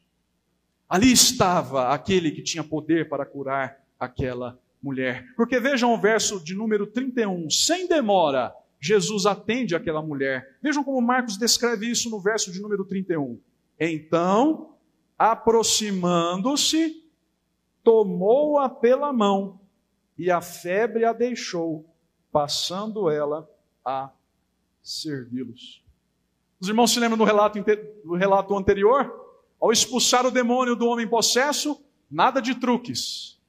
Ali 0.87 1.11
estava 1.11 1.89
aquele 1.95 2.31
que 2.31 2.43
tinha 2.43 2.63
poder 2.63 3.09
para 3.09 3.25
curar 3.25 3.83
aquela 3.99 4.61
mulher. 4.83 5.25
Porque 5.35 5.59
vejam 5.59 5.95
o 5.95 5.99
verso 5.99 6.45
de 6.45 6.55
número 6.55 6.87
31. 6.87 7.49
Sem 7.49 7.89
demora, 7.89 8.55
Jesus 8.79 9.25
atende 9.25 9.75
aquela 9.75 10.03
mulher. 10.03 10.59
Vejam 10.63 10.85
como 10.85 11.01
Marcos 11.01 11.39
descreve 11.39 11.91
isso 11.91 12.11
no 12.11 12.21
verso 12.21 12.53
de 12.53 12.61
número 12.61 12.85
31. 12.85 13.41
Então, 13.79 14.75
aproximando-se, 15.19 17.05
tomou-a 17.83 18.69
pela 18.69 19.13
mão 19.13 19.61
e 20.17 20.31
a 20.31 20.41
febre 20.41 21.05
a 21.05 21.13
deixou, 21.13 21.85
passando 22.31 23.11
ela 23.11 23.49
a 23.85 24.11
servi-los. 24.83 25.83
Os 26.61 26.69
irmãos 26.69 26.93
se 26.93 27.01
lembram 27.01 27.19
do 27.19 27.25
relato, 27.25 27.59
do 28.05 28.15
relato 28.15 28.57
anterior? 28.57 29.23
Ao 29.61 29.73
expulsar 29.73 30.25
o 30.27 30.31
demônio 30.31 30.77
do 30.77 30.87
homem 30.87 31.09
possesso, 31.09 31.83
nada 32.11 32.41
de 32.41 32.55
truques. 32.55 33.41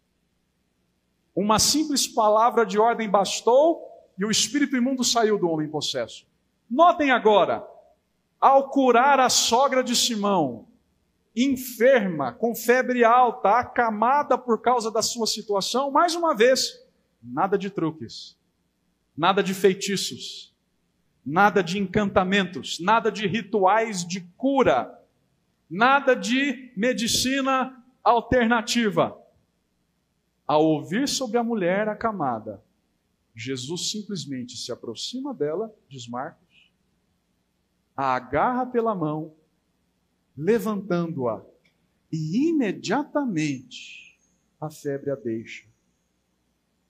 Uma 1.35 1.59
simples 1.59 2.07
palavra 2.07 2.65
de 2.65 2.79
ordem 2.79 3.09
bastou 3.09 3.85
e 4.17 4.25
o 4.25 4.31
espírito 4.31 4.75
imundo 4.75 5.03
saiu 5.03 5.37
do 5.37 5.49
homem 5.49 5.67
possesso. 5.67 6.25
Notem 6.69 7.11
agora, 7.11 7.67
ao 8.39 8.69
curar 8.69 9.19
a 9.19 9.29
sogra 9.29 9.83
de 9.83 9.95
Simão, 9.95 10.67
enferma, 11.35 12.31
com 12.31 12.55
febre 12.55 13.03
alta, 13.03 13.59
acamada 13.59 14.37
por 14.37 14.61
causa 14.61 14.89
da 14.89 15.01
sua 15.01 15.27
situação, 15.27 15.91
mais 15.91 16.15
uma 16.15 16.35
vez, 16.35 16.79
nada 17.21 17.57
de 17.57 17.69
truques, 17.69 18.37
nada 19.17 19.43
de 19.43 19.53
feitiços, 19.53 20.55
nada 21.25 21.61
de 21.61 21.79
encantamentos, 21.79 22.79
nada 22.79 23.11
de 23.11 23.27
rituais 23.27 24.05
de 24.05 24.21
cura, 24.37 25.03
nada 25.69 26.15
de 26.15 26.71
medicina 26.77 27.83
alternativa. 28.03 29.19
Ao 30.47 30.63
ouvir 30.63 31.07
sobre 31.07 31.37
a 31.37 31.43
mulher 31.43 31.89
acamada, 31.89 32.63
Jesus 33.35 33.89
simplesmente 33.89 34.55
se 34.55 34.71
aproxima 34.71 35.33
dela, 35.33 35.73
diz 35.89 36.07
Marcos, 36.07 36.44
a 37.95 38.15
agarra 38.15 38.65
pela 38.65 38.93
mão, 38.93 39.33
levantando-a, 40.37 41.41
e 42.11 42.49
imediatamente 42.49 44.19
a 44.59 44.69
febre 44.69 45.11
a 45.11 45.15
deixa. 45.15 45.65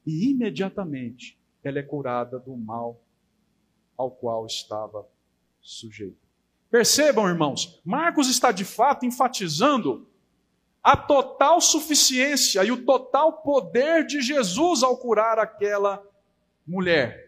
E 0.06 0.30
imediatamente 0.32 1.38
ela 1.64 1.80
é 1.80 1.84
curada 1.84 2.40
do 2.40 2.56
mal 2.56 3.02
ao 3.98 4.12
qual 4.12 4.46
estava 4.46 5.08
sujeita. 5.62 6.18
Percebam, 6.70 7.28
irmãos, 7.28 7.82
Marcos 7.84 8.30
está 8.30 8.52
de 8.52 8.66
fato 8.66 9.06
enfatizando 9.06 10.08
a 10.84 10.96
total 10.96 11.60
suficiência 11.60 12.64
e 12.64 12.72
o 12.72 12.86
total 12.86 13.42
poder 13.42 14.06
de 14.06 14.22
Jesus 14.22 14.84
ao 14.84 14.98
curar 14.98 15.40
aquela 15.40 16.06
mulher. 16.68 17.25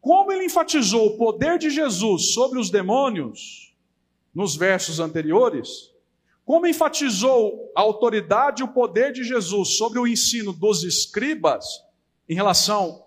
Como 0.00 0.32
ele 0.32 0.46
enfatizou 0.46 1.08
o 1.08 1.16
poder 1.16 1.58
de 1.58 1.70
Jesus 1.70 2.32
sobre 2.32 2.58
os 2.58 2.70
demônios 2.70 3.74
nos 4.34 4.56
versos 4.56 5.00
anteriores, 5.00 5.90
como 6.44 6.66
enfatizou 6.66 7.70
a 7.76 7.80
autoridade 7.80 8.62
e 8.62 8.64
o 8.64 8.68
poder 8.68 9.12
de 9.12 9.22
Jesus 9.22 9.76
sobre 9.76 9.98
o 9.98 10.06
ensino 10.06 10.52
dos 10.52 10.82
escribas 10.82 11.64
em 12.28 12.34
relação 12.34 13.04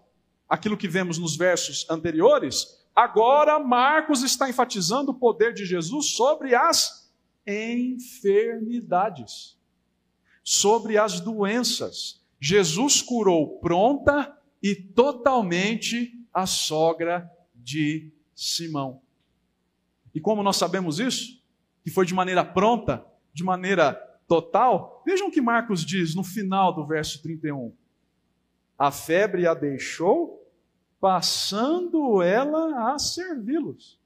àquilo 0.47 0.77
que 0.77 0.88
vemos 0.88 1.17
nos 1.17 1.35
versos 1.35 1.89
anteriores, 1.89 2.85
agora 2.95 3.59
Marcos 3.59 4.21
está 4.21 4.50
enfatizando 4.50 5.12
o 5.12 5.15
poder 5.15 5.53
de 5.53 5.65
Jesus 5.65 6.12
sobre 6.12 6.53
as 6.53 7.12
enfermidades 7.45 9.57
sobre 10.43 10.97
as 10.97 11.21
doenças. 11.21 12.21
Jesus 12.39 13.01
curou 13.01 13.59
pronta 13.59 14.38
e 14.62 14.75
totalmente 14.75 16.13
a 16.34 16.46
sogra 16.46 17.30
de 17.54 18.12
Simão. 18.36 19.02
E 20.13 20.20
como 20.20 20.44
nós 20.44 20.58
sabemos 20.58 21.00
isso? 21.00 21.42
Que 21.84 21.92
foi 21.92 22.06
de 22.06 22.13
maneira 22.13 22.44
pronta, 22.44 23.06
de 23.34 23.44
maneira 23.44 23.94
total. 24.28 25.04
Vejam 25.06 25.28
o 25.28 25.32
que 25.32 25.42
Marcos 25.42 25.86
diz 25.86 26.16
no 26.16 26.24
final 26.24 26.74
do 26.74 26.86
verso 26.86 27.22
31. 27.22 27.74
A 28.78 28.92
febre 28.92 29.48
a 29.48 29.54
deixou, 29.54 30.50
passando 31.00 32.22
ela 32.22 32.94
a 32.94 33.00
servi-los. 33.00 34.00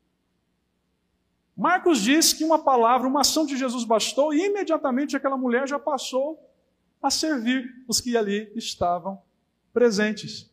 Marcos 1.56 2.02
diz 2.02 2.34
que 2.34 2.44
uma 2.44 2.60
palavra, 2.60 3.08
uma 3.08 3.22
ação 3.22 3.46
de 3.46 3.58
Jesus 3.58 3.84
bastou 3.84 4.34
e 4.34 4.46
imediatamente 4.46 5.16
aquela 5.16 5.38
mulher 5.38 5.68
já 5.68 5.80
passou 5.80 6.40
a 7.02 7.10
servir 7.10 7.84
os 7.88 8.00
que 8.00 8.16
ali 8.16 8.52
estavam 8.56 9.22
presentes. 9.74 10.52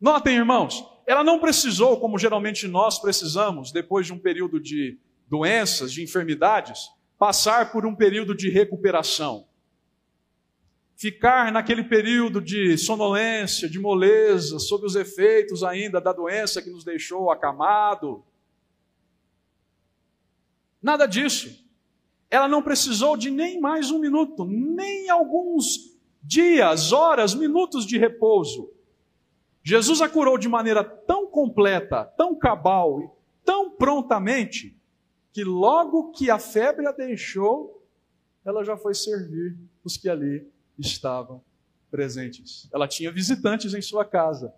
Notem, 0.00 0.36
irmãos, 0.36 0.84
ela 1.06 1.24
não 1.24 1.38
precisou, 1.38 1.98
como 1.98 2.18
geralmente 2.18 2.66
nós 2.68 2.98
precisamos, 2.98 3.72
depois 3.72 4.06
de 4.06 4.12
um 4.12 4.18
período 4.18 4.60
de 4.60 4.98
doenças, 5.28 5.92
de 5.92 6.02
enfermidades, 6.02 6.90
passar 7.18 7.72
por 7.72 7.86
um 7.86 7.94
período 7.94 8.34
de 8.34 8.48
recuperação. 8.50 9.46
Ficar 10.96 11.50
naquele 11.50 11.84
período 11.84 12.40
de 12.40 12.76
sonolência, 12.78 13.68
de 13.68 13.78
moleza, 13.78 14.58
sob 14.58 14.86
os 14.86 14.94
efeitos 14.94 15.64
ainda 15.64 16.00
da 16.00 16.12
doença 16.12 16.62
que 16.62 16.70
nos 16.70 16.84
deixou 16.84 17.30
acamado, 17.30 18.24
Nada 20.82 21.06
disso. 21.06 21.64
Ela 22.28 22.48
não 22.48 22.62
precisou 22.62 23.16
de 23.16 23.30
nem 23.30 23.60
mais 23.60 23.90
um 23.90 23.98
minuto, 23.98 24.44
nem 24.44 25.08
alguns 25.08 25.96
dias, 26.22 26.92
horas, 26.92 27.34
minutos 27.34 27.86
de 27.86 27.96
repouso. 27.98 28.70
Jesus 29.62 30.00
a 30.00 30.08
curou 30.08 30.36
de 30.36 30.48
maneira 30.48 30.82
tão 30.82 31.26
completa, 31.30 32.04
tão 32.16 32.34
cabal 32.34 33.00
e 33.00 33.10
tão 33.44 33.70
prontamente, 33.70 34.76
que 35.32 35.44
logo 35.44 36.10
que 36.12 36.30
a 36.30 36.38
febre 36.38 36.86
a 36.86 36.92
deixou, 36.92 37.86
ela 38.44 38.64
já 38.64 38.76
foi 38.76 38.94
servir 38.94 39.56
os 39.84 39.96
que 39.96 40.08
ali 40.08 40.46
estavam 40.78 41.42
presentes. 41.90 42.68
Ela 42.72 42.88
tinha 42.88 43.10
visitantes 43.10 43.72
em 43.74 43.80
sua 43.80 44.04
casa. 44.04 44.54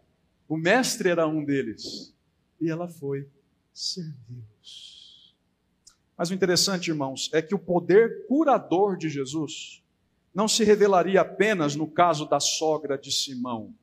O 0.49 0.57
mestre 0.57 1.09
era 1.09 1.27
um 1.27 1.45
deles. 1.45 2.15
E 2.61 2.71
ela 2.71 2.89
foi 2.89 3.29
servi-los. 3.73 5.35
Mas 6.17 6.31
o 6.31 6.35
interessante, 6.35 6.89
irmãos, 6.91 7.29
é 7.33 7.43
que 7.43 7.55
o 7.55 7.59
poder 7.59 8.27
curador 8.27 8.97
de 8.97 9.09
Jesus 9.09 9.83
não 10.35 10.49
se 10.49 10.65
revelaria 10.65 11.21
apenas 11.21 11.75
no 11.75 11.87
caso 11.87 12.27
da 12.27 12.41
sogra 12.41 12.97
de 12.97 13.11
Simão, 13.11 13.75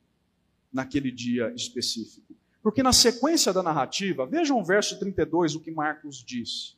naquele 0.72 1.10
dia 1.10 1.52
específico. 1.54 2.34
Porque 2.62 2.82
na 2.82 2.92
sequência 2.92 3.52
da 3.52 3.62
narrativa, 3.62 4.26
vejam 4.26 4.58
o 4.58 4.64
verso 4.64 4.98
32, 4.98 5.54
o 5.54 5.60
que 5.60 5.70
Marcos 5.70 6.24
diz: 6.24 6.76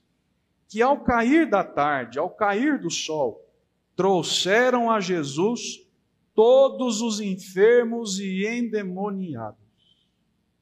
que 0.68 0.83
ao 0.83 1.00
cair 1.00 1.48
da 1.48 1.62
tarde, 1.62 2.18
ao 2.18 2.30
cair 2.30 2.78
do 2.78 2.90
sol, 2.90 3.46
trouxeram 3.94 4.90
a 4.90 5.00
Jesus 5.00 5.87
todos 6.35 7.00
os 7.00 7.20
enfermos 7.20 8.18
e 8.18 8.46
endemoniados. 8.46 9.59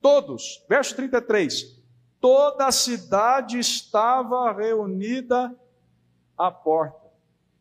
Todos. 0.00 0.64
Verso 0.68 0.94
33 0.96 1.82
toda 2.22 2.68
a 2.68 2.72
cidade 2.72 3.58
estava 3.58 4.52
reunida 4.52 5.52
à 6.38 6.52
porta. 6.52 7.10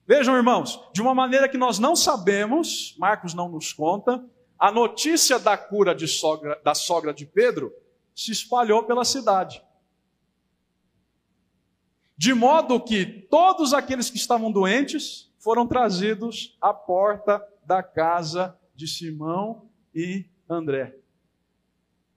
Vejam, 0.05 0.37
irmãos, 0.37 0.79
de 0.93 1.01
uma 1.01 1.15
maneira 1.15 1.49
que 1.49 1.57
nós 1.57 1.79
não 1.79 1.95
sabemos, 1.95 2.95
Marcos 2.99 3.33
não 3.33 3.49
nos 3.49 3.73
conta, 3.73 4.23
a 4.61 4.71
notícia 4.71 5.39
da 5.39 5.57
cura 5.57 5.97
sogra, 6.07 6.61
da 6.63 6.75
sogra 6.75 7.13
de 7.13 7.25
Pedro 7.25 7.73
se 8.15 8.31
espalhou 8.31 8.83
pela 8.83 9.03
cidade. 9.03 9.61
De 12.15 12.33
modo 12.33 12.79
que 12.79 13.05
todos 13.05 13.73
aqueles 13.73 14.09
que 14.09 14.17
estavam 14.17 14.51
doentes 14.51 15.33
foram 15.39 15.67
trazidos 15.67 16.57
à 16.61 16.73
porta 16.73 17.45
da 17.65 17.81
casa 17.81 18.55
de 18.75 18.87
Simão 18.87 19.67
e 19.93 20.25
André 20.47 21.01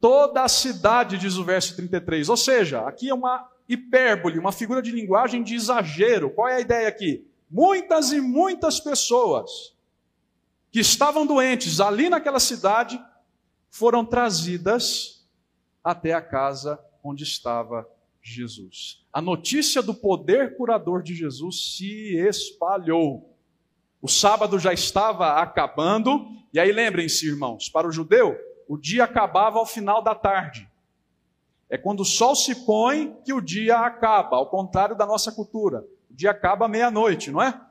toda 0.04 0.42
a 0.42 0.48
cidade, 0.48 1.16
diz 1.16 1.38
o 1.38 1.44
verso 1.44 1.74
33. 1.76 2.28
Ou 2.28 2.37
seja, 2.37 2.80
aqui 2.80 3.09
é 3.09 3.14
uma 3.14 3.50
hipérbole, 3.66 4.38
uma 4.38 4.52
figura 4.52 4.83
de 4.83 4.90
linguagem 4.90 5.42
de 5.42 5.54
exagero. 5.54 6.28
Qual 6.28 6.46
é 6.46 6.57
a 6.57 6.61
ideia 6.61 6.87
aqui? 6.87 7.26
Muitas 7.50 8.12
e 8.12 8.20
muitas 8.20 8.78
pessoas 8.78 9.73
que 10.74 10.80
estavam 10.80 11.24
doentes 11.24 11.78
ali 11.78 12.08
naquela 12.08 12.40
cidade 12.40 13.00
foram 13.70 14.04
trazidas 14.04 15.24
até 15.84 16.12
a 16.12 16.20
casa 16.20 16.84
onde 17.00 17.22
estava 17.22 17.88
Jesus. 18.20 19.06
A 19.12 19.22
notícia 19.22 19.80
do 19.80 19.94
poder 19.94 20.56
curador 20.56 21.00
de 21.00 21.14
Jesus 21.14 21.76
se 21.76 22.16
espalhou. 22.16 23.38
O 24.02 24.08
sábado 24.08 24.58
já 24.58 24.72
estava 24.72 25.34
acabando, 25.40 26.26
e 26.52 26.58
aí 26.58 26.72
lembrem-se, 26.72 27.28
irmãos, 27.28 27.68
para 27.68 27.87
o 27.87 27.92
judeu, 27.92 28.37
o 28.66 28.76
dia 28.76 29.04
acabava 29.04 29.60
ao 29.60 29.66
final 29.66 30.02
da 30.02 30.12
tarde. 30.12 30.68
É 31.70 31.78
quando 31.78 32.00
o 32.00 32.04
sol 32.04 32.34
se 32.34 32.66
põe 32.66 33.16
que 33.24 33.32
o 33.32 33.40
dia 33.40 33.78
acaba, 33.78 34.38
ao 34.38 34.50
contrário 34.50 34.96
da 34.96 35.06
nossa 35.06 35.30
cultura. 35.30 35.84
O 36.10 36.14
dia 36.16 36.32
acaba 36.32 36.66
meia-noite, 36.66 37.30
não 37.30 37.40
é? 37.40 37.64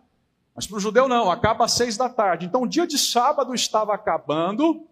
Mas 0.56 0.68
para 0.68 0.78
o 0.78 0.80
judeu 0.80 1.08
não, 1.08 1.32
acaba 1.32 1.66
às 1.66 1.72
seis 1.74 1.98
da 1.98 2.08
tarde. 2.10 2.46
Então 2.46 2.62
o 2.62 2.68
dia 2.68 2.86
de 2.86 2.98
sábado 2.98 3.54
estava 3.54 3.94
acabando 3.94 4.88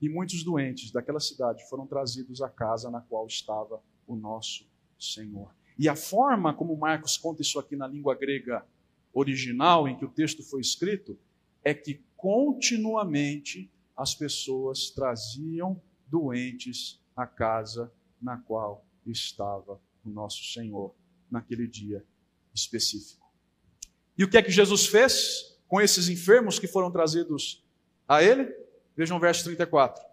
e 0.00 0.08
muitos 0.08 0.42
doentes 0.42 0.90
daquela 0.90 1.20
cidade 1.20 1.68
foram 1.68 1.86
trazidos 1.86 2.40
à 2.40 2.48
casa 2.48 2.90
na 2.90 3.00
qual 3.00 3.26
estava 3.26 3.82
o 4.06 4.16
nosso 4.16 4.66
Senhor. 4.98 5.54
E 5.78 5.88
a 5.88 5.96
forma 5.96 6.52
como 6.52 6.76
Marcos 6.76 7.16
conta 7.16 7.42
isso 7.42 7.58
aqui 7.58 7.76
na 7.76 7.86
língua 7.86 8.14
grega 8.14 8.66
original, 9.12 9.88
em 9.88 9.96
que 9.96 10.04
o 10.04 10.10
texto 10.10 10.42
foi 10.42 10.60
escrito, 10.60 11.18
é 11.64 11.74
que 11.74 12.02
continuamente 12.16 13.70
as 13.96 14.14
pessoas 14.14 14.90
traziam 14.90 15.80
doentes 16.06 17.00
à 17.16 17.26
casa 17.26 17.92
na 18.20 18.36
qual 18.38 18.84
estava 19.06 19.80
o 20.04 20.10
nosso 20.10 20.44
Senhor 20.52 20.94
naquele 21.30 21.66
dia 21.66 22.04
específico. 22.54 23.19
E 24.20 24.24
o 24.24 24.28
que 24.28 24.36
é 24.36 24.42
que 24.42 24.50
Jesus 24.50 24.84
fez 24.84 25.58
com 25.66 25.80
esses 25.80 26.10
enfermos 26.10 26.58
que 26.58 26.66
foram 26.66 26.90
trazidos 26.90 27.64
a 28.06 28.22
ele? 28.22 28.54
Vejam 28.94 29.16
o 29.16 29.20
verso 29.20 29.44
34. 29.44 30.04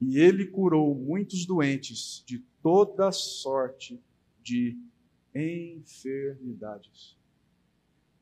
E 0.00 0.20
ele 0.20 0.46
curou 0.46 0.94
muitos 0.94 1.44
doentes 1.44 2.22
de 2.24 2.38
toda 2.62 3.10
sorte 3.10 4.00
de 4.40 4.78
enfermidades. 5.34 7.18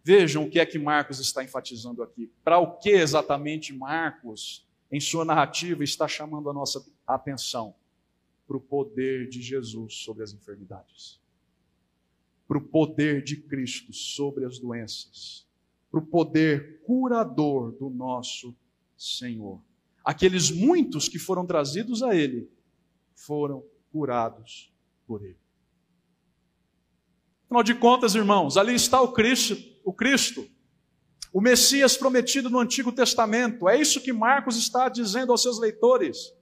Vejam 0.03 0.45
o 0.45 0.51
que 0.51 0.59
é 0.59 0.65
que 0.65 0.79
Marcos 0.79 1.21
está 1.21 1.45
enfatizando 1.45 2.03
aqui. 2.03 2.33
Para 2.43 2.59
o 2.59 2.79
que 2.79 2.89
exatamente 2.89 3.75
Marcos 3.75 4.67
em 4.91 4.99
sua 4.99 5.27
narrativa, 5.27 5.85
está 5.85 6.09
chamando 6.09 6.49
a 6.49 6.55
nossa 6.55 6.83
atenção 7.07 7.75
para 8.49 8.57
o 8.57 8.61
poder 8.61 9.29
de 9.29 9.43
Jesus 9.43 9.97
sobre 9.97 10.25
as 10.25 10.33
enfermidades, 10.33 11.21
para 12.47 12.59
o 12.59 12.61
poder 12.61 13.23
de 13.23 13.37
Cristo 13.37 13.93
sobre 13.93 14.45
as 14.45 14.59
doenças, 14.59 15.47
para 15.91 16.01
o 16.01 16.07
poder 16.07 16.83
curador 16.83 17.73
do 17.73 17.91
nosso 17.91 18.55
Senhor. 18.97 19.61
Aqueles 20.05 20.51
muitos 20.51 21.09
que 21.09 21.19
foram 21.19 21.45
trazidos 21.47 22.03
a 22.03 22.15
Ele 22.15 22.49
foram 23.15 23.65
curados 23.91 24.73
por 25.07 25.25
Ele. 25.25 25.39
Afinal 27.47 27.63
de 27.63 27.75
contas, 27.75 28.15
irmãos, 28.15 28.57
ali 28.57 28.75
está 28.75 29.01
o 29.01 29.13
Cristo, 29.13 29.57
o 29.85 29.93
Cristo 29.93 30.49
o 31.37 31.41
Messias 31.43 31.99
prometido 31.99 32.49
no 32.49 32.59
Antigo 32.59 32.91
Testamento. 32.91 33.69
É 33.69 33.79
isso 33.79 34.01
que 34.01 34.11
Marcos 34.11 34.57
está 34.57 34.89
dizendo 34.89 35.33
aos 35.33 35.43
seus 35.43 35.61
leitores. 35.61 36.33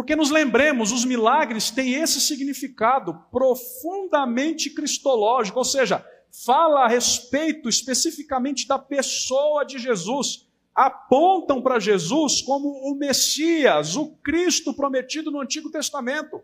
Porque 0.00 0.16
nos 0.16 0.30
lembremos, 0.30 0.92
os 0.92 1.04
milagres 1.04 1.70
têm 1.70 1.92
esse 1.92 2.22
significado 2.22 3.12
profundamente 3.30 4.70
cristológico, 4.70 5.58
ou 5.58 5.64
seja, 5.64 6.02
fala 6.42 6.86
a 6.86 6.88
respeito 6.88 7.68
especificamente 7.68 8.66
da 8.66 8.78
pessoa 8.78 9.62
de 9.62 9.78
Jesus, 9.78 10.48
apontam 10.74 11.60
para 11.60 11.78
Jesus 11.78 12.40
como 12.40 12.70
o 12.90 12.94
Messias, 12.94 13.94
o 13.94 14.06
Cristo 14.22 14.72
prometido 14.72 15.30
no 15.30 15.38
Antigo 15.38 15.70
Testamento. 15.70 16.42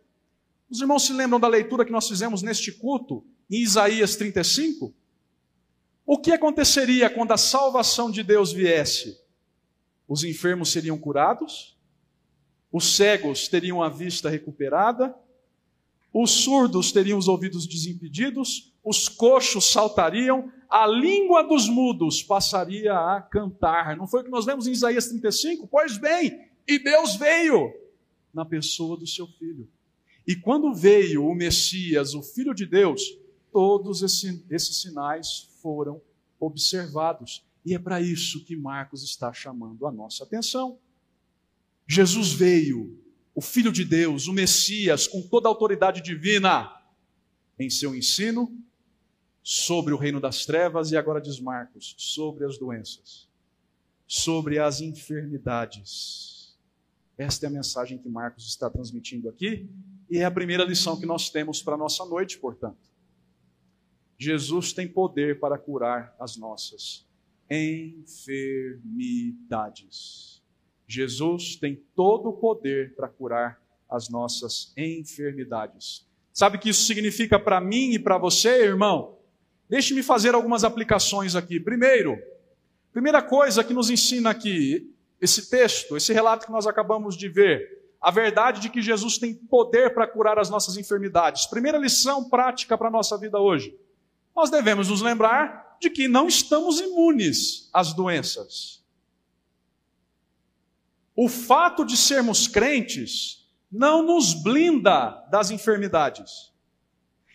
Os 0.69 0.83
irmãos 0.83 1.07
se 1.07 1.15
lembram 1.15 1.41
da 1.41 1.49
leitura 1.49 1.87
que 1.87 1.93
nós 1.93 2.07
fizemos 2.07 2.43
neste 2.43 2.71
culto, 2.71 3.25
em 3.51 3.63
Isaías 3.63 4.17
35? 4.17 4.93
O 6.05 6.19
que 6.19 6.33
aconteceria 6.33 7.09
quando 7.09 7.33
a 7.33 7.39
salvação 7.39 8.11
de 8.11 8.23
Deus 8.23 8.53
viesse? 8.53 9.19
Os 10.07 10.25
enfermos 10.25 10.71
seriam 10.71 10.99
curados, 10.99 11.75
os 12.73 12.97
cegos 12.97 13.49
teriam 13.49 13.83
a 13.83 13.89
vista 13.89 14.29
recuperada, 14.29 15.15
os 16.13 16.31
surdos 16.31 16.93
teriam 16.93 17.19
os 17.19 17.29
ouvidos 17.29 17.67
desimpedidos, 17.67 18.73
os 18.83 19.09
coxos 19.09 19.71
saltariam, 19.71 20.51
a 20.69 20.87
língua 20.87 21.43
dos 21.43 21.69
mudos 21.69 22.23
passaria 22.23 22.95
a 22.95 23.21
cantar. 23.21 23.97
Não 23.97 24.07
foi 24.07 24.21
o 24.21 24.25
que 24.25 24.31
nós 24.31 24.45
vemos 24.45 24.67
em 24.67 24.73
Isaías 24.73 25.09
35? 25.09 25.67
Pois 25.69 25.99
bem, 25.99 26.41
e 26.67 26.79
Deus 26.79 27.17
veio 27.17 27.73
na 28.33 28.45
pessoa 28.45 28.97
do 28.97 29.07
seu 29.07 29.27
filho. 29.27 29.69
E 30.27 30.35
quando 30.35 30.75
veio 30.75 31.25
o 31.25 31.35
Messias, 31.35 32.15
o 32.15 32.23
Filho 32.23 32.53
de 32.53 32.67
Deus, 32.67 33.03
todos 33.53 34.03
esse, 34.03 34.45
esses 34.51 34.81
sinais 34.81 35.49
foram 35.63 36.01
observados. 36.41 37.45
E 37.65 37.75
é 37.75 37.79
para 37.79 38.01
isso 38.01 38.45
que 38.45 38.57
Marcos 38.57 39.03
está 39.03 39.33
chamando 39.33 39.87
a 39.87 39.93
nossa 39.93 40.25
atenção. 40.25 40.79
Jesus 41.87 42.33
veio, 42.33 43.01
o 43.35 43.41
Filho 43.41 43.71
de 43.71 43.85
Deus, 43.85 44.27
o 44.27 44.33
Messias, 44.33 45.07
com 45.07 45.23
toda 45.23 45.49
a 45.49 45.51
autoridade 45.51 46.03
divina, 46.03 46.73
em 47.59 47.71
seu 47.71 47.95
ensino 47.95 48.53
sobre 49.43 49.95
o 49.95 49.97
reino 49.97 50.21
das 50.21 50.45
trevas, 50.45 50.91
e 50.91 50.97
agora 50.97 51.21
diz 51.21 51.39
Marcos, 51.39 51.95
sobre 51.97 52.45
as 52.45 52.59
doenças, 52.59 53.29
sobre 54.07 54.59
as 54.59 54.81
enfermidades. 54.81 56.57
Esta 57.17 57.47
é 57.47 57.49
a 57.49 57.53
mensagem 57.53 57.99
que 57.99 58.09
Marcos 58.09 58.47
está 58.47 58.69
transmitindo 58.69 59.29
aqui, 59.29 59.71
e 60.11 60.19
é 60.19 60.25
a 60.25 60.31
primeira 60.31 60.65
lição 60.65 60.99
que 60.99 61.07
nós 61.07 61.31
temos 61.31 61.63
para 61.63 61.75
a 61.75 61.79
nossa 61.79 62.05
noite, 62.05 62.39
portanto. 62.39 62.85
Jesus 64.19 64.73
tem 64.73 64.89
poder 64.89 65.39
para 65.39 65.59
curar 65.59 66.17
as 66.19 66.37
nossas 66.37 67.07
enfermidades. 67.51 70.43
Jesus 70.87 71.57
tem 71.57 71.83
todo 71.95 72.29
o 72.29 72.33
poder 72.33 72.95
para 72.95 73.09
curar 73.09 73.61
as 73.91 74.09
nossas 74.09 74.73
enfermidades. 74.77 76.07
Sabe 76.33 76.57
o 76.57 76.61
que 76.61 76.69
isso 76.69 76.85
significa 76.85 77.39
para 77.39 77.61
mim 77.61 77.93
e 77.93 77.99
para 77.99 78.19
você, 78.19 78.65
irmão? 78.65 79.17
Deixe-me 79.69 80.03
fazer 80.03 80.35
algumas 80.35 80.65
aplicações 80.65 81.35
aqui. 81.35 81.59
Primeiro, 81.59 82.17
primeira 82.93 83.23
coisa 83.23 83.65
que 83.65 83.75
nos 83.75 83.91
ensina 83.91 84.31
aqui 84.31 84.95
esse 85.21 85.51
texto, 85.51 85.97
esse 85.97 86.13
relato 86.13 86.47
que 86.47 86.53
nós 86.53 86.67
acabamos 86.67 87.17
de 87.17 87.29
ver, 87.29 87.77
a 88.01 88.11
verdade 88.11 88.61
de 88.61 88.69
que 88.69 88.83
Jesus 88.83 89.19
tem 89.19 89.35
poder 89.35 89.95
para 89.95 90.07
curar 90.07 90.39
as 90.39 90.51
nossas 90.51 90.77
enfermidades. 90.77 91.47
Primeira 91.47 91.79
lição 91.79 92.29
prática 92.29 92.77
para 92.77 92.89
a 92.89 92.93
nossa 92.93 93.19
vida 93.19 93.41
hoje. 93.41 93.75
Nós 94.35 94.51
devemos 94.51 94.89
nos 94.89 95.01
lembrar 95.01 95.77
de 95.81 95.91
que 95.91 96.07
não 96.07 96.29
estamos 96.29 96.81
imunes 96.81 97.71
às 97.73 97.93
doenças. 97.93 98.85
O 101.17 101.31
fato 101.31 101.83
de 101.83 101.97
sermos 101.97 102.47
crentes 102.47 103.49
não 103.73 104.03
nos 104.03 104.35
blinda 104.35 105.27
das 105.31 105.51
enfermidades. 105.51 106.53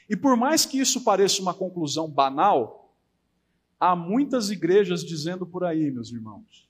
E 0.08 0.15
por 0.15 0.38
mais 0.38 0.65
que 0.65 0.80
isso 0.80 1.04
pareça 1.04 1.41
uma 1.41 1.54
conclusão 1.54 2.08
banal, 2.08 2.96
há 3.80 3.96
muitas 3.96 4.52
igrejas 4.52 5.04
dizendo 5.04 5.46
por 5.48 5.63
aí, 5.63 5.89
meus 5.89 6.12
irmãos, 6.12 6.70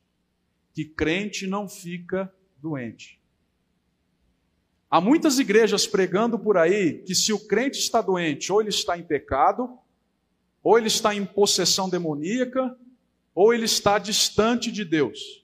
que 0.73 0.85
crente 0.85 1.45
não 1.45 1.67
fica 1.67 2.33
doente. 2.61 3.19
Há 4.89 5.01
muitas 5.01 5.39
igrejas 5.39 5.85
pregando 5.85 6.39
por 6.39 6.57
aí 6.57 7.01
que 7.03 7.15
se 7.15 7.33
o 7.33 7.39
crente 7.39 7.79
está 7.79 8.01
doente, 8.01 8.51
ou 8.51 8.61
ele 8.61 8.69
está 8.69 8.97
em 8.97 9.03
pecado, 9.03 9.77
ou 10.63 10.77
ele 10.77 10.87
está 10.87 11.13
em 11.15 11.25
possessão 11.25 11.89
demoníaca, 11.89 12.77
ou 13.33 13.53
ele 13.53 13.65
está 13.65 13.97
distante 13.97 14.71
de 14.71 14.85
Deus. 14.85 15.40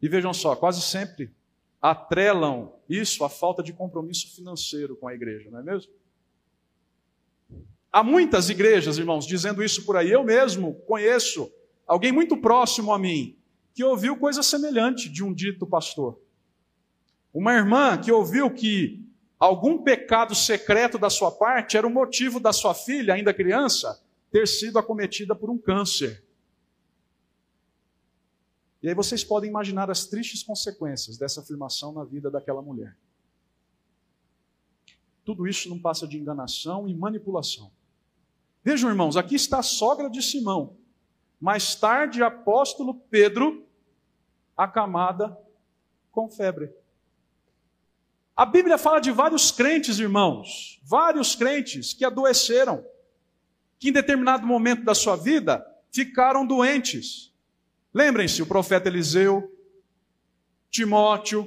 E 0.00 0.08
vejam 0.08 0.32
só, 0.32 0.56
quase 0.56 0.80
sempre 0.80 1.30
atrelam 1.80 2.74
isso 2.88 3.24
à 3.24 3.28
falta 3.28 3.62
de 3.62 3.72
compromisso 3.72 4.34
financeiro 4.34 4.96
com 4.96 5.08
a 5.08 5.14
igreja, 5.14 5.50
não 5.50 5.60
é 5.60 5.62
mesmo? 5.62 5.92
Há 7.92 8.02
muitas 8.02 8.50
igrejas, 8.50 8.98
irmãos, 8.98 9.26
dizendo 9.26 9.64
isso 9.64 9.84
por 9.84 9.96
aí. 9.96 10.10
Eu 10.10 10.22
mesmo 10.22 10.74
conheço 10.86 11.50
alguém 11.86 12.12
muito 12.12 12.36
próximo 12.36 12.92
a 12.92 12.98
mim 12.98 13.36
que 13.74 13.82
ouviu 13.82 14.16
coisa 14.16 14.42
semelhante 14.42 15.08
de 15.08 15.24
um 15.24 15.32
dito 15.32 15.66
pastor. 15.66 16.20
Uma 17.32 17.54
irmã 17.54 17.96
que 17.96 18.12
ouviu 18.12 18.50
que 18.50 19.04
algum 19.38 19.82
pecado 19.82 20.34
secreto 20.34 20.98
da 20.98 21.08
sua 21.08 21.32
parte 21.32 21.76
era 21.76 21.86
o 21.86 21.90
motivo 21.90 22.38
da 22.38 22.52
sua 22.52 22.74
filha, 22.74 23.14
ainda 23.14 23.34
criança, 23.34 24.00
ter 24.30 24.46
sido 24.46 24.78
acometida 24.78 25.34
por 25.34 25.50
um 25.50 25.58
câncer. 25.58 26.22
E 28.82 28.88
aí 28.88 28.94
vocês 28.94 29.22
podem 29.22 29.50
imaginar 29.50 29.90
as 29.90 30.06
tristes 30.06 30.42
consequências 30.42 31.18
dessa 31.18 31.40
afirmação 31.40 31.92
na 31.92 32.04
vida 32.04 32.30
daquela 32.30 32.62
mulher. 32.62 32.96
Tudo 35.24 35.46
isso 35.46 35.68
não 35.68 35.78
passa 35.78 36.08
de 36.08 36.18
enganação 36.18 36.88
e 36.88 36.94
manipulação. 36.94 37.70
Vejam, 38.64 38.90
irmãos, 38.90 39.16
aqui 39.16 39.34
está 39.34 39.58
a 39.58 39.62
sogra 39.62 40.08
de 40.08 40.22
Simão. 40.22 40.76
Mais 41.40 41.74
tarde, 41.74 42.22
apóstolo 42.22 42.94
Pedro, 42.94 43.66
acamada 44.56 45.38
com 46.10 46.28
febre. 46.28 46.72
A 48.36 48.46
Bíblia 48.46 48.78
fala 48.78 49.00
de 49.00 49.10
vários 49.10 49.50
crentes, 49.50 49.98
irmãos, 49.98 50.80
vários 50.82 51.34
crentes 51.34 51.92
que 51.92 52.04
adoeceram, 52.04 52.84
que 53.78 53.90
em 53.90 53.92
determinado 53.92 54.46
momento 54.46 54.82
da 54.82 54.94
sua 54.94 55.16
vida 55.16 55.64
ficaram 55.90 56.46
doentes. 56.46 57.29
Lembrem-se, 57.92 58.42
o 58.42 58.46
profeta 58.46 58.88
Eliseu, 58.88 59.50
Timóteo, 60.70 61.46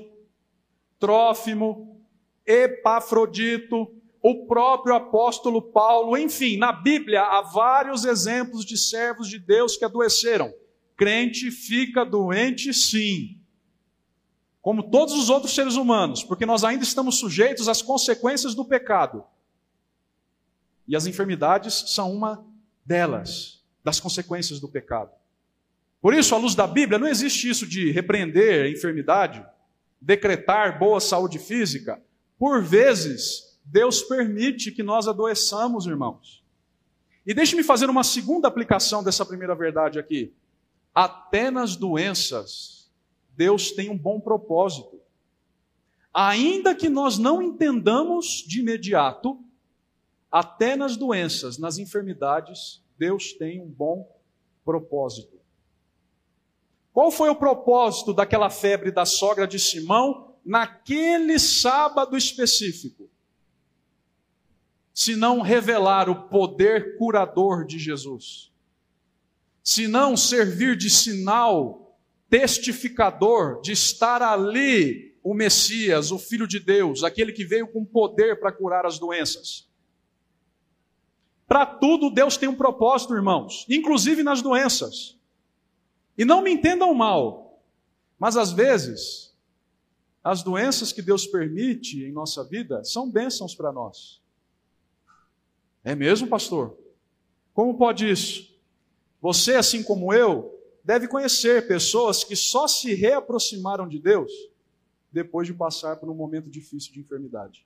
Trófimo, 0.99 2.01
Epafrodito, 2.45 3.93
o 4.21 4.45
próprio 4.45 4.95
apóstolo 4.95 5.61
Paulo, 5.61 6.17
enfim, 6.17 6.57
na 6.57 6.71
Bíblia 6.71 7.21
há 7.21 7.41
vários 7.41 8.05
exemplos 8.05 8.63
de 8.65 8.77
servos 8.77 9.27
de 9.27 9.37
Deus 9.37 9.75
que 9.75 9.83
adoeceram. 9.83 10.53
Crente 10.95 11.51
fica 11.51 12.05
doente 12.05 12.73
sim, 12.73 13.41
como 14.61 14.89
todos 14.89 15.13
os 15.13 15.29
outros 15.29 15.53
seres 15.53 15.75
humanos, 15.75 16.23
porque 16.23 16.45
nós 16.45 16.63
ainda 16.63 16.83
estamos 16.83 17.19
sujeitos 17.19 17.67
às 17.67 17.81
consequências 17.81 18.55
do 18.55 18.63
pecado. 18.63 19.25
E 20.87 20.95
as 20.95 21.05
enfermidades 21.05 21.85
são 21.87 22.11
uma 22.13 22.45
delas, 22.85 23.61
das 23.83 23.99
consequências 23.99 24.59
do 24.59 24.69
pecado. 24.69 25.11
Por 26.03 26.13
isso, 26.13 26.35
à 26.35 26.37
luz 26.37 26.53
da 26.53 26.67
Bíblia, 26.67 26.99
não 26.99 27.07
existe 27.07 27.49
isso 27.49 27.65
de 27.65 27.89
repreender 27.89 28.65
a 28.65 28.69
enfermidade, 28.69 29.41
decretar 30.01 30.77
boa 30.77 30.99
saúde 30.99 31.39
física. 31.39 32.03
Por 32.37 32.61
vezes, 32.61 33.57
Deus 33.63 34.01
permite 34.01 34.69
que 34.69 34.83
nós 34.83 35.07
adoeçamos, 35.07 35.85
irmãos. 35.85 36.43
E 37.25 37.33
deixe-me 37.33 37.63
fazer 37.63 37.89
uma 37.89 38.03
segunda 38.03 38.49
aplicação 38.49 39.01
dessa 39.01 39.25
primeira 39.25 39.55
verdade 39.55 39.97
aqui. 39.97 40.33
Até 40.93 41.49
nas 41.49 41.77
doenças, 41.77 42.91
Deus 43.37 43.71
tem 43.71 43.89
um 43.89 43.97
bom 43.97 44.19
propósito. 44.19 44.99
Ainda 46.13 46.75
que 46.75 46.89
nós 46.89 47.17
não 47.17 47.41
entendamos 47.41 48.43
de 48.45 48.59
imediato, 48.59 49.39
até 50.29 50.75
nas 50.75 50.97
doenças, 50.97 51.57
nas 51.57 51.77
enfermidades, 51.77 52.83
Deus 52.97 53.31
tem 53.31 53.61
um 53.61 53.69
bom 53.69 54.05
propósito. 54.65 55.32
Qual 56.93 57.11
foi 57.11 57.29
o 57.29 57.35
propósito 57.35 58.13
daquela 58.13 58.51
febre 58.51 58.91
da 58.91 59.03
sogra 59.03 59.47
de 59.47 59.57
Simão 59.57 60.35
naquele 60.45 61.39
sábado 61.39 62.15
específico? 62.15 63.09
Se 64.93 65.15
não 65.15 65.41
revelar 65.41 66.07
o 66.07 66.29
poder 66.29 66.95
curador 66.97 67.65
de 67.65 67.79
Jesus, 67.79 68.53
se 69.63 69.87
não 69.87 70.15
servir 70.15 70.77
de 70.77 70.87
sinal 70.87 71.97
testificador 72.29 73.59
de 73.61 73.71
estar 73.71 74.21
ali 74.21 75.17
o 75.23 75.33
Messias, 75.33 76.11
o 76.11 76.19
Filho 76.19 76.47
de 76.47 76.59
Deus, 76.59 77.03
aquele 77.03 77.31
que 77.31 77.43
veio 77.43 77.67
com 77.67 77.83
poder 77.83 78.39
para 78.39 78.51
curar 78.51 78.85
as 78.85 78.99
doenças. 78.99 79.67
Para 81.47 81.65
tudo, 81.65 82.11
Deus 82.11 82.37
tem 82.37 82.49
um 82.49 82.55
propósito, 82.55 83.15
irmãos, 83.15 83.65
inclusive 83.67 84.21
nas 84.21 84.43
doenças. 84.43 85.17
E 86.17 86.23
não 86.23 86.41
me 86.41 86.51
entendam 86.51 86.93
mal, 86.93 87.61
mas 88.19 88.37
às 88.37 88.51
vezes, 88.51 89.35
as 90.23 90.43
doenças 90.43 90.93
que 90.93 91.01
Deus 91.01 91.25
permite 91.25 92.03
em 92.03 92.11
nossa 92.11 92.43
vida 92.43 92.83
são 92.83 93.09
bênçãos 93.09 93.55
para 93.55 93.71
nós. 93.71 94.21
É 95.83 95.95
mesmo, 95.95 96.27
pastor? 96.27 96.77
Como 97.53 97.77
pode 97.77 98.09
isso? 98.09 98.53
Você, 99.21 99.55
assim 99.55 99.83
como 99.83 100.13
eu, 100.13 100.57
deve 100.83 101.07
conhecer 101.07 101.67
pessoas 101.67 102.23
que 102.23 102.35
só 102.35 102.67
se 102.67 102.93
reaproximaram 102.93 103.87
de 103.87 103.99
Deus 103.99 104.31
depois 105.11 105.47
de 105.47 105.53
passar 105.53 105.97
por 105.97 106.09
um 106.09 106.15
momento 106.15 106.49
difícil 106.49 106.93
de 106.93 106.99
enfermidade. 106.99 107.65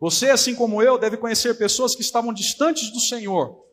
Você, 0.00 0.30
assim 0.30 0.54
como 0.54 0.80
eu, 0.82 0.96
deve 0.96 1.16
conhecer 1.16 1.58
pessoas 1.58 1.94
que 1.94 2.02
estavam 2.02 2.32
distantes 2.32 2.90
do 2.90 3.00
Senhor 3.00 3.67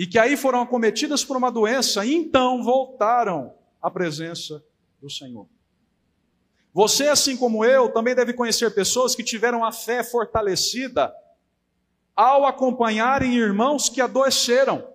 e 0.00 0.06
que 0.06 0.18
aí 0.18 0.34
foram 0.34 0.62
acometidas 0.62 1.22
por 1.22 1.36
uma 1.36 1.52
doença 1.52 2.06
então 2.06 2.62
voltaram 2.62 3.52
à 3.82 3.90
presença 3.90 4.64
do 4.98 5.10
Senhor. 5.10 5.46
Você, 6.72 7.08
assim 7.08 7.36
como 7.36 7.66
eu, 7.66 7.92
também 7.92 8.14
deve 8.14 8.32
conhecer 8.32 8.74
pessoas 8.74 9.14
que 9.14 9.22
tiveram 9.22 9.62
a 9.62 9.70
fé 9.70 10.02
fortalecida 10.02 11.14
ao 12.16 12.46
acompanharem 12.46 13.36
irmãos 13.36 13.90
que 13.90 14.00
adoeceram. 14.00 14.90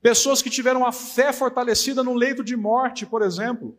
Pessoas 0.00 0.40
que 0.40 0.48
tiveram 0.48 0.86
a 0.86 0.92
fé 0.92 1.30
fortalecida 1.30 2.02
no 2.02 2.14
leito 2.14 2.42
de 2.42 2.56
morte, 2.56 3.04
por 3.04 3.20
exemplo. 3.20 3.78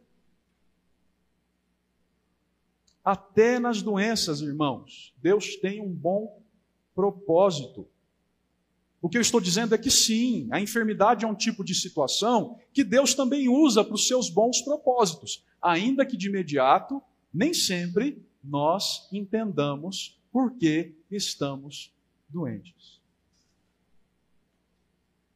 Até 3.03 3.57
nas 3.57 3.81
doenças, 3.81 4.41
irmãos, 4.41 5.15
Deus 5.17 5.55
tem 5.55 5.81
um 5.81 5.91
bom 5.91 6.43
propósito. 6.93 7.89
O 9.01 9.09
que 9.09 9.17
eu 9.17 9.21
estou 9.21 9.41
dizendo 9.41 9.73
é 9.73 9.77
que 9.77 9.89
sim, 9.89 10.47
a 10.51 10.61
enfermidade 10.61 11.25
é 11.25 11.27
um 11.27 11.33
tipo 11.33 11.63
de 11.63 11.73
situação 11.73 12.59
que 12.71 12.83
Deus 12.83 13.15
também 13.15 13.49
usa 13.49 13.83
para 13.83 13.95
os 13.95 14.07
seus 14.07 14.29
bons 14.29 14.61
propósitos, 14.61 15.43
ainda 15.61 16.05
que 16.05 16.15
de 16.15 16.27
imediato, 16.27 17.01
nem 17.33 17.53
sempre 17.53 18.23
nós 18.43 19.07
entendamos 19.11 20.19
por 20.31 20.55
que 20.55 20.93
estamos 21.09 21.91
doentes. 22.29 23.01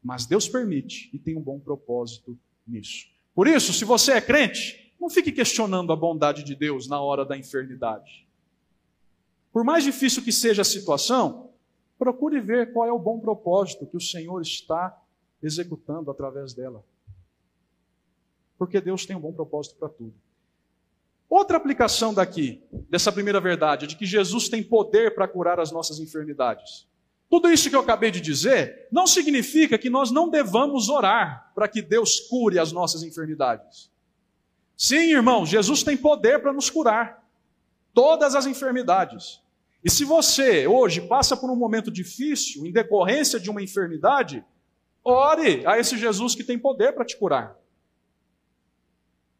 Mas 0.03 0.27
Deus 0.27 0.47
permite 0.47 1.09
e 1.11 1.17
tem 1.17 1.35
um 1.35 1.41
bom 1.41 1.59
propósito 1.59 2.37
nisso. 2.67 3.07
Por 3.33 3.47
isso, 3.47 3.73
se 3.73 3.83
você 3.83 4.13
é 4.13 4.21
crente, 4.21 4.93
não 4.99 5.09
fique 5.09 5.31
questionando 5.31 5.91
a 5.91 5.95
bondade 5.95 6.43
de 6.43 6.55
Deus 6.55 6.87
na 6.87 7.01
hora 7.01 7.25
da 7.25 7.35
enfermidade. 7.35 8.27
Por 9.51 9.63
mais 9.63 9.83
difícil 9.83 10.23
que 10.23 10.31
seja 10.31 10.61
a 10.61 10.65
situação, 10.65 11.49
procure 11.97 12.39
ver 12.39 12.73
qual 12.73 12.87
é 12.87 12.91
o 12.91 12.99
bom 12.99 13.19
propósito 13.19 13.85
que 13.85 13.97
o 13.97 14.01
Senhor 14.01 14.41
está 14.41 14.97
executando 15.41 16.11
através 16.11 16.53
dela. 16.53 16.83
Porque 18.57 18.79
Deus 18.81 19.05
tem 19.05 19.15
um 19.15 19.19
bom 19.19 19.33
propósito 19.33 19.75
para 19.75 19.89
tudo. 19.89 20.13
Outra 21.29 21.57
aplicação 21.57 22.13
daqui, 22.13 22.63
dessa 22.89 23.11
primeira 23.11 23.39
verdade, 23.39 23.85
é 23.85 23.87
de 23.87 23.95
que 23.95 24.05
Jesus 24.05 24.47
tem 24.47 24.63
poder 24.63 25.15
para 25.15 25.27
curar 25.27 25.59
as 25.59 25.71
nossas 25.71 25.99
enfermidades. 25.99 26.87
Tudo 27.29 27.51
isso 27.51 27.69
que 27.69 27.75
eu 27.75 27.79
acabei 27.81 28.11
de 28.11 28.21
dizer 28.21 28.87
não 28.91 29.07
significa 29.07 29.77
que 29.77 29.89
nós 29.89 30.11
não 30.11 30.29
devamos 30.29 30.89
orar 30.89 31.51
para 31.55 31.67
que 31.67 31.81
Deus 31.81 32.19
cure 32.19 32.59
as 32.59 32.71
nossas 32.71 33.03
enfermidades. 33.03 33.91
Sim, 34.77 35.11
irmão, 35.11 35.45
Jesus 35.45 35.83
tem 35.83 35.97
poder 35.97 36.41
para 36.41 36.53
nos 36.53 36.69
curar 36.69 37.23
todas 37.93 38.35
as 38.35 38.45
enfermidades. 38.45 39.41
E 39.85 39.89
se 39.91 40.03
você 40.03 40.65
hoje 40.65 40.99
passa 40.99 41.37
por 41.37 41.47
um 41.51 41.55
momento 41.55 41.91
difícil 41.91 42.65
em 42.65 42.71
decorrência 42.71 43.39
de 43.39 43.51
uma 43.51 43.61
enfermidade, 43.61 44.43
ore 45.03 45.63
a 45.67 45.77
esse 45.77 45.95
Jesus 45.95 46.33
que 46.33 46.43
tem 46.43 46.57
poder 46.57 46.93
para 46.93 47.05
te 47.05 47.15
curar. 47.15 47.55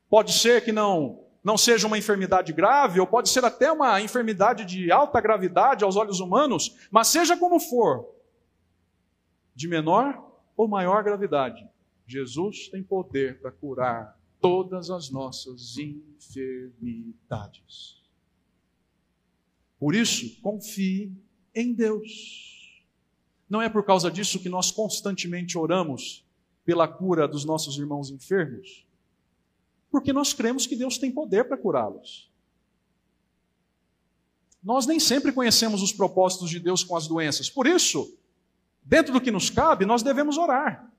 Pode 0.08 0.31
ser 0.31 0.63
que 0.63 0.71
não 0.71 1.23
não 1.43 1.58
seja 1.60 1.86
uma 1.86 1.97
enfermidade 1.97 2.51
grave, 2.51 2.99
ou 2.99 3.05
pode 3.05 3.29
ser 3.29 3.45
até 3.45 3.71
uma 3.71 4.01
enfermidade 4.01 4.65
de 4.65 4.91
alta 4.91 5.21
gravidade 5.21 5.84
aos 5.84 5.95
olhos 5.95 6.19
humanos, 6.19 6.75
mas 6.89 7.08
seja 7.08 7.38
como 7.38 7.60
for, 7.60 8.12
de 9.53 9.67
menor 9.67 10.19
ou 10.58 10.67
maior 10.67 11.03
gravidade, 11.03 11.63
Jesus 12.08 12.67
tem 12.69 12.81
poder 12.81 13.39
para 13.39 13.51
curar 13.51 14.19
todas 14.41 14.89
as 14.89 15.12
nossas 15.12 15.77
enfermidades. 15.77 18.04
Por 19.85 19.93
isso, 19.93 20.41
confie 20.41 21.15
em 21.53 21.71
Deus. 21.71 22.83
Não 23.47 23.61
é 23.61 23.69
por 23.69 23.85
causa 23.85 24.09
disso 24.09 24.39
que 24.39 24.49
nós 24.49 24.71
constantemente 24.71 25.59
oramos 25.59 26.25
pela 26.65 26.87
cura 26.87 27.27
dos 27.27 27.45
nossos 27.45 27.77
irmãos 27.77 28.09
enfermos, 28.09 28.83
porque 29.91 30.11
nós 30.11 30.33
cremos 30.33 30.65
que 30.65 30.75
Deus 30.75 30.97
tem 30.97 31.11
poder 31.11 31.47
para 31.47 31.55
curá-los. 31.55 32.33
Nós 34.63 34.87
nem 34.87 34.99
sempre 34.99 35.31
conhecemos 35.31 35.83
os 35.83 35.93
propósitos 35.93 36.49
de 36.49 36.59
Deus 36.59 36.83
com 36.83 36.95
as 36.95 37.07
doenças, 37.07 37.47
por 37.47 37.67
isso, 37.67 38.17
dentro 38.81 39.13
do 39.13 39.21
que 39.21 39.29
nos 39.29 39.51
cabe, 39.51 39.85
nós 39.85 40.01
devemos 40.01 40.35
orar. 40.35 40.91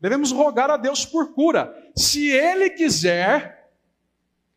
Devemos 0.00 0.32
rogar 0.32 0.68
a 0.68 0.76
Deus 0.76 1.06
por 1.06 1.32
cura. 1.32 1.72
Se 1.94 2.26
Ele 2.26 2.70
quiser, 2.70 3.72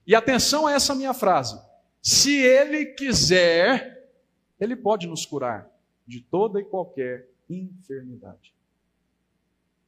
e 0.07 0.15
atenção 0.15 0.65
a 0.65 0.71
essa 0.71 0.95
minha 0.95 1.13
frase: 1.13 1.63
se 2.05 2.35
Ele 2.35 2.85
quiser, 2.85 4.11
Ele 4.59 4.75
pode 4.75 5.07
nos 5.07 5.25
curar 5.25 5.69
de 6.05 6.21
toda 6.21 6.59
e 6.59 6.63
qualquer 6.63 7.27
enfermidade. 7.49 8.53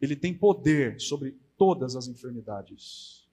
Ele 0.01 0.15
tem 0.15 0.34
poder 0.34 0.99
sobre 0.99 1.38
todas 1.58 1.95
as 1.95 2.08
enfermidades. 2.08 3.27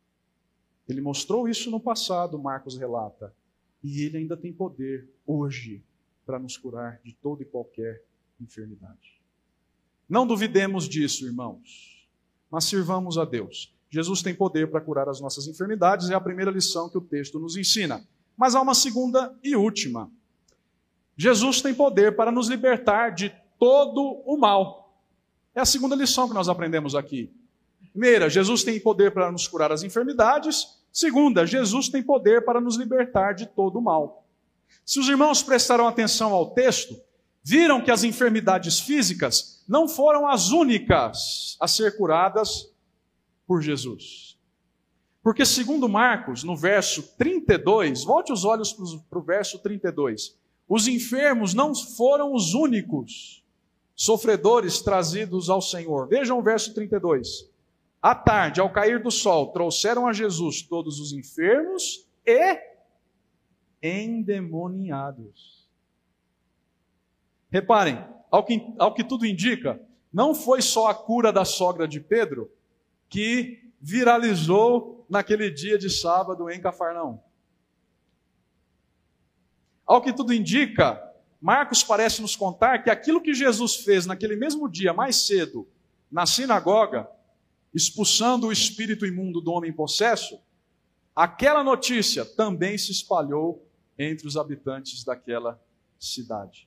Ele 0.88 1.00
mostrou 1.00 1.48
isso 1.48 1.70
no 1.70 1.80
passado, 1.80 2.38
Marcos 2.38 2.76
relata, 2.76 3.34
e 3.82 4.02
ele 4.02 4.18
ainda 4.18 4.36
tem 4.36 4.52
poder 4.52 5.08
hoje 5.26 5.82
para 6.26 6.38
nos 6.38 6.56
curar 6.56 7.00
de 7.02 7.14
toda 7.14 7.42
e 7.42 7.46
qualquer 7.46 8.02
enfermidade. 8.40 9.20
Não 10.08 10.26
duvidemos 10.26 10.88
disso, 10.88 11.26
irmãos 11.26 11.94
mas 12.54 12.66
sirvamos 12.66 13.18
a 13.18 13.24
Deus. 13.24 13.74
Jesus 13.90 14.22
tem 14.22 14.32
poder 14.32 14.70
para 14.70 14.80
curar 14.80 15.08
as 15.08 15.20
nossas 15.20 15.48
enfermidades, 15.48 16.08
é 16.08 16.14
a 16.14 16.20
primeira 16.20 16.52
lição 16.52 16.88
que 16.88 16.96
o 16.96 17.00
texto 17.00 17.36
nos 17.40 17.56
ensina. 17.56 18.06
Mas 18.36 18.54
há 18.54 18.60
uma 18.60 18.74
segunda 18.74 19.36
e 19.42 19.54
última. 19.54 20.10
Jesus 21.16 21.62
tem 21.62 21.74
poder 21.74 22.16
para 22.16 22.32
nos 22.32 22.48
libertar 22.48 23.10
de 23.10 23.34
todo 23.58 24.22
o 24.26 24.36
mal. 24.36 24.92
É 25.54 25.60
a 25.60 25.64
segunda 25.64 25.94
lição 25.94 26.28
que 26.28 26.34
nós 26.34 26.48
aprendemos 26.48 26.94
aqui. 26.94 27.30
Primeira, 27.92 28.28
Jesus 28.28 28.64
tem 28.64 28.80
poder 28.80 29.12
para 29.12 29.30
nos 29.30 29.46
curar 29.46 29.70
as 29.70 29.84
enfermidades. 29.84 30.80
Segunda, 30.92 31.46
Jesus 31.46 31.88
tem 31.88 32.02
poder 32.02 32.44
para 32.44 32.60
nos 32.60 32.76
libertar 32.76 33.34
de 33.34 33.46
todo 33.46 33.78
o 33.78 33.82
mal. 33.82 34.26
Se 34.84 34.98
os 34.98 35.08
irmãos 35.08 35.42
prestaram 35.42 35.86
atenção 35.86 36.32
ao 36.32 36.50
texto, 36.50 37.00
viram 37.42 37.80
que 37.80 37.90
as 37.90 38.02
enfermidades 38.02 38.80
físicas 38.80 39.62
não 39.68 39.86
foram 39.86 40.26
as 40.26 40.50
únicas 40.50 41.56
a 41.60 41.68
ser 41.68 41.96
curadas 41.96 42.70
por 43.46 43.62
Jesus. 43.62 44.33
Porque, 45.24 45.46
segundo 45.46 45.88
Marcos, 45.88 46.44
no 46.44 46.54
verso 46.54 47.02
32, 47.16 48.04
volte 48.04 48.30
os 48.30 48.44
olhos 48.44 48.74
para 49.08 49.18
o 49.18 49.22
verso 49.22 49.58
32, 49.58 50.38
os 50.68 50.86
enfermos 50.86 51.54
não 51.54 51.74
foram 51.74 52.34
os 52.34 52.52
únicos 52.52 53.42
sofredores 53.96 54.82
trazidos 54.82 55.48
ao 55.48 55.62
Senhor. 55.62 56.08
Vejam 56.08 56.38
o 56.38 56.42
verso 56.42 56.74
32. 56.74 57.50
À 58.02 58.14
tarde, 58.14 58.60
ao 58.60 58.70
cair 58.70 59.02
do 59.02 59.10
sol, 59.10 59.50
trouxeram 59.50 60.06
a 60.06 60.12
Jesus 60.12 60.60
todos 60.60 61.00
os 61.00 61.14
enfermos 61.14 62.06
e 62.26 62.60
endemoniados. 63.82 65.66
Reparem, 67.50 68.04
ao 68.30 68.44
que, 68.44 68.62
ao 68.78 68.92
que 68.92 69.02
tudo 69.02 69.24
indica, 69.24 69.80
não 70.12 70.34
foi 70.34 70.60
só 70.60 70.88
a 70.88 70.94
cura 70.94 71.32
da 71.32 71.46
sogra 71.46 71.88
de 71.88 71.98
Pedro 71.98 72.50
que 73.08 73.63
viralizou 73.84 75.04
naquele 75.10 75.50
dia 75.50 75.76
de 75.76 75.90
sábado 75.90 76.48
em 76.48 76.58
Cafarnaum. 76.58 77.20
Ao 79.86 80.00
que 80.00 80.10
tudo 80.10 80.32
indica, 80.32 80.98
Marcos 81.38 81.84
parece 81.84 82.22
nos 82.22 82.34
contar 82.34 82.82
que 82.82 82.88
aquilo 82.88 83.20
que 83.20 83.34
Jesus 83.34 83.76
fez 83.76 84.06
naquele 84.06 84.36
mesmo 84.36 84.70
dia, 84.70 84.94
mais 84.94 85.26
cedo, 85.26 85.68
na 86.10 86.24
sinagoga, 86.24 87.06
expulsando 87.74 88.46
o 88.46 88.52
espírito 88.52 89.04
imundo 89.04 89.42
do 89.42 89.52
homem 89.52 89.70
possesso, 89.70 90.40
aquela 91.14 91.62
notícia 91.62 92.24
também 92.24 92.78
se 92.78 92.90
espalhou 92.90 93.68
entre 93.98 94.26
os 94.26 94.38
habitantes 94.38 95.04
daquela 95.04 95.62
cidade. 95.98 96.66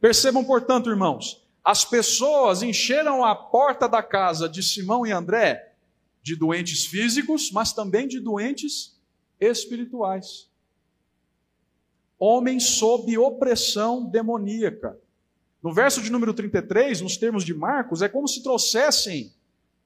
Percebam, 0.00 0.44
portanto, 0.44 0.90
irmãos, 0.90 1.43
as 1.64 1.84
pessoas 1.84 2.62
encheram 2.62 3.24
a 3.24 3.34
porta 3.34 3.88
da 3.88 4.02
casa 4.02 4.48
de 4.48 4.62
Simão 4.62 5.06
e 5.06 5.12
André 5.12 5.74
de 6.22 6.36
doentes 6.36 6.86
físicos, 6.86 7.50
mas 7.50 7.72
também 7.72 8.06
de 8.06 8.20
doentes 8.20 8.98
espirituais. 9.40 10.50
Homens 12.18 12.64
sob 12.64 13.16
opressão 13.18 14.04
demoníaca. 14.04 14.98
No 15.62 15.72
verso 15.72 16.02
de 16.02 16.10
número 16.10 16.34
33, 16.34 17.00
nos 17.00 17.16
termos 17.16 17.44
de 17.44 17.54
Marcos, 17.54 18.02
é 18.02 18.08
como 18.08 18.28
se 18.28 18.42
trouxessem 18.42 19.32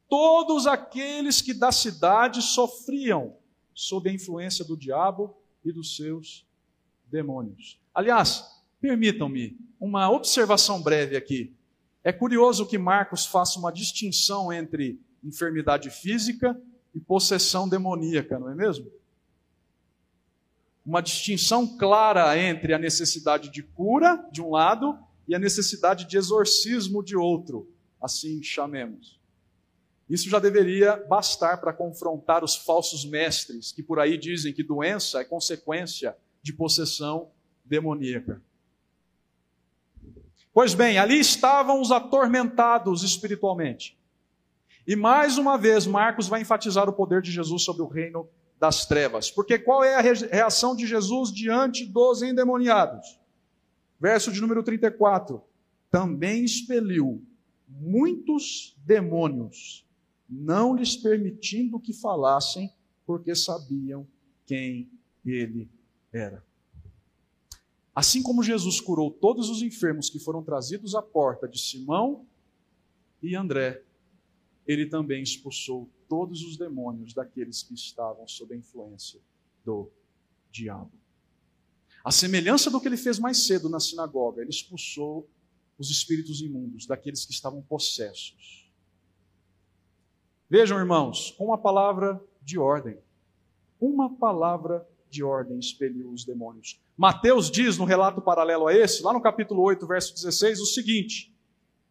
todos 0.08 0.66
aqueles 0.66 1.40
que 1.40 1.54
da 1.54 1.70
cidade 1.70 2.42
sofriam 2.42 3.36
sob 3.74 4.10
a 4.10 4.12
influência 4.12 4.64
do 4.64 4.76
diabo 4.76 5.36
e 5.64 5.72
dos 5.72 5.96
seus 5.96 6.44
demônios. 7.10 7.80
Aliás, 7.94 8.58
Permitam-me 8.80 9.58
uma 9.80 10.08
observação 10.10 10.80
breve 10.80 11.16
aqui. 11.16 11.52
É 12.08 12.12
curioso 12.12 12.64
que 12.64 12.78
Marcos 12.78 13.26
faça 13.26 13.58
uma 13.58 13.70
distinção 13.70 14.50
entre 14.50 14.98
enfermidade 15.22 15.90
física 15.90 16.58
e 16.94 16.98
possessão 16.98 17.68
demoníaca, 17.68 18.38
não 18.38 18.48
é 18.48 18.54
mesmo? 18.54 18.90
Uma 20.86 21.02
distinção 21.02 21.76
clara 21.76 22.34
entre 22.38 22.72
a 22.72 22.78
necessidade 22.78 23.50
de 23.50 23.62
cura, 23.62 24.26
de 24.32 24.40
um 24.40 24.52
lado, 24.52 24.98
e 25.28 25.34
a 25.34 25.38
necessidade 25.38 26.06
de 26.06 26.16
exorcismo, 26.16 27.04
de 27.04 27.14
outro, 27.14 27.70
assim 28.00 28.42
chamemos. 28.42 29.20
Isso 30.08 30.30
já 30.30 30.38
deveria 30.38 30.96
bastar 30.96 31.60
para 31.60 31.74
confrontar 31.74 32.42
os 32.42 32.56
falsos 32.56 33.04
mestres 33.04 33.70
que 33.70 33.82
por 33.82 34.00
aí 34.00 34.16
dizem 34.16 34.54
que 34.54 34.62
doença 34.62 35.20
é 35.20 35.24
consequência 35.26 36.16
de 36.42 36.54
possessão 36.54 37.30
demoníaca. 37.66 38.40
Pois 40.58 40.74
bem, 40.74 40.98
ali 40.98 41.20
estavam 41.20 41.80
os 41.80 41.92
atormentados 41.92 43.04
espiritualmente. 43.04 43.96
E 44.84 44.96
mais 44.96 45.38
uma 45.38 45.56
vez, 45.56 45.86
Marcos 45.86 46.26
vai 46.26 46.40
enfatizar 46.40 46.88
o 46.88 46.92
poder 46.92 47.22
de 47.22 47.30
Jesus 47.30 47.62
sobre 47.62 47.82
o 47.82 47.86
reino 47.86 48.28
das 48.58 48.84
trevas. 48.84 49.30
Porque 49.30 49.56
qual 49.56 49.84
é 49.84 49.94
a 49.94 50.00
reação 50.00 50.74
de 50.74 50.84
Jesus 50.84 51.32
diante 51.32 51.86
dos 51.86 52.22
endemoniados? 52.22 53.20
Verso 54.00 54.32
de 54.32 54.40
número 54.40 54.64
34. 54.64 55.40
Também 55.92 56.42
expeliu 56.44 57.24
muitos 57.68 58.76
demônios, 58.84 59.86
não 60.28 60.74
lhes 60.74 60.96
permitindo 60.96 61.78
que 61.78 61.92
falassem, 61.92 62.68
porque 63.06 63.32
sabiam 63.32 64.04
quem 64.44 64.90
ele 65.24 65.70
era. 66.12 66.47
Assim 67.98 68.22
como 68.22 68.44
Jesus 68.44 68.80
curou 68.80 69.10
todos 69.10 69.50
os 69.50 69.60
enfermos 69.60 70.08
que 70.08 70.20
foram 70.20 70.40
trazidos 70.40 70.94
à 70.94 71.02
porta 71.02 71.48
de 71.48 71.58
Simão 71.58 72.24
e 73.20 73.34
André, 73.34 73.82
ele 74.64 74.86
também 74.86 75.20
expulsou 75.20 75.90
todos 76.08 76.42
os 76.42 76.56
demônios 76.56 77.12
daqueles 77.12 77.60
que 77.60 77.74
estavam 77.74 78.28
sob 78.28 78.54
a 78.54 78.56
influência 78.56 79.20
do 79.64 79.90
diabo. 80.48 80.92
A 82.04 82.12
semelhança 82.12 82.70
do 82.70 82.80
que 82.80 82.86
ele 82.86 82.96
fez 82.96 83.18
mais 83.18 83.44
cedo 83.48 83.68
na 83.68 83.80
sinagoga, 83.80 84.42
ele 84.42 84.50
expulsou 84.50 85.28
os 85.76 85.90
espíritos 85.90 86.40
imundos 86.40 86.86
daqueles 86.86 87.24
que 87.26 87.32
estavam 87.32 87.62
possessos. 87.62 88.72
Vejam, 90.48 90.78
irmãos, 90.78 91.32
com 91.32 91.46
uma 91.46 91.58
palavra 91.58 92.24
de 92.40 92.60
ordem, 92.60 92.96
uma 93.80 94.08
palavra 94.08 94.88
de 95.10 95.24
ordem 95.24 95.58
expeliu 95.58 96.12
os 96.12 96.24
demônios. 96.24 96.80
Mateus 96.98 97.48
diz 97.48 97.78
no 97.78 97.84
relato 97.84 98.20
paralelo 98.20 98.66
a 98.66 98.74
esse, 98.74 99.04
lá 99.04 99.12
no 99.12 99.20
capítulo 99.20 99.62
8, 99.62 99.86
verso 99.86 100.12
16, 100.12 100.60
o 100.60 100.66
seguinte: 100.66 101.32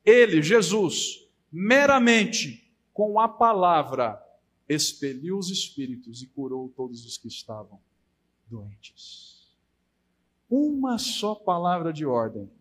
Ele, 0.04 0.42
Jesus, 0.42 1.26
meramente 1.50 2.70
com 2.94 3.18
a 3.18 3.30
palavra 3.30 4.22
expeliu 4.68 5.38
os 5.38 5.50
espíritos 5.50 6.22
e 6.22 6.28
curou 6.28 6.68
todos 6.76 7.06
os 7.06 7.18
que 7.18 7.30
estavam 7.30 7.80
doentes. 8.50 9.48
Uma 10.50 10.98
só 10.98 11.34
palavra 11.34 11.94
de 11.94 12.06
ordem, 12.06 12.52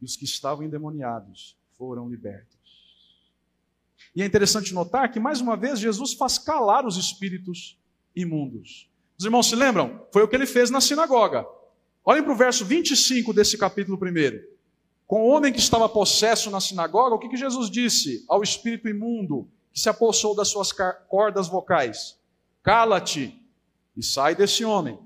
e 0.00 0.04
os 0.04 0.16
que 0.16 0.24
estavam 0.24 0.64
endemoniados 0.64 1.58
foram 1.72 2.08
libertos. 2.08 2.56
E 4.14 4.22
é 4.22 4.24
interessante 4.24 4.72
notar 4.72 5.10
que, 5.10 5.18
mais 5.18 5.40
uma 5.40 5.56
vez, 5.56 5.80
Jesus 5.80 6.12
faz 6.12 6.38
calar 6.38 6.86
os 6.86 6.96
espíritos 6.96 7.76
imundos. 8.14 8.88
Os 9.18 9.24
irmãos 9.24 9.48
se 9.48 9.56
lembram? 9.56 10.06
Foi 10.12 10.22
o 10.22 10.28
que 10.28 10.36
ele 10.36 10.46
fez 10.46 10.70
na 10.70 10.80
sinagoga. 10.80 11.46
Olhem 12.04 12.22
para 12.22 12.32
o 12.32 12.36
verso 12.36 12.64
25 12.64 13.32
desse 13.32 13.56
capítulo 13.56 13.98
1. 13.98 14.56
Com 15.06 15.22
o 15.22 15.28
homem 15.28 15.52
que 15.52 15.58
estava 15.58 15.88
possesso 15.88 16.50
na 16.50 16.60
sinagoga, 16.60 17.14
o 17.14 17.18
que, 17.18 17.28
que 17.28 17.36
Jesus 17.36 17.70
disse 17.70 18.24
ao 18.28 18.42
espírito 18.42 18.88
imundo 18.88 19.48
que 19.72 19.80
se 19.80 19.88
apossou 19.88 20.34
das 20.34 20.48
suas 20.48 20.72
cordas 21.08 21.48
vocais? 21.48 22.18
Cala-te 22.62 23.40
e 23.96 24.02
sai 24.02 24.34
desse 24.34 24.64
homem. 24.64 24.98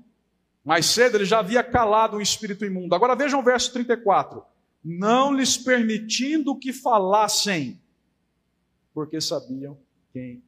Mais 0.63 0.85
cedo 0.87 1.17
ele 1.17 1.25
já 1.25 1.39
havia 1.39 1.63
calado 1.63 2.17
o 2.17 2.21
espírito 2.21 2.65
imundo. 2.65 2.93
Agora 2.93 3.15
vejam 3.15 3.39
o 3.39 3.43
verso 3.43 3.71
34. 3.73 4.43
Não 4.83 5.33
lhes 5.33 5.57
permitindo 5.57 6.57
que 6.57 6.73
falassem, 6.73 7.79
porque 8.93 9.21
sabiam 9.21 9.77
quem 10.11 10.43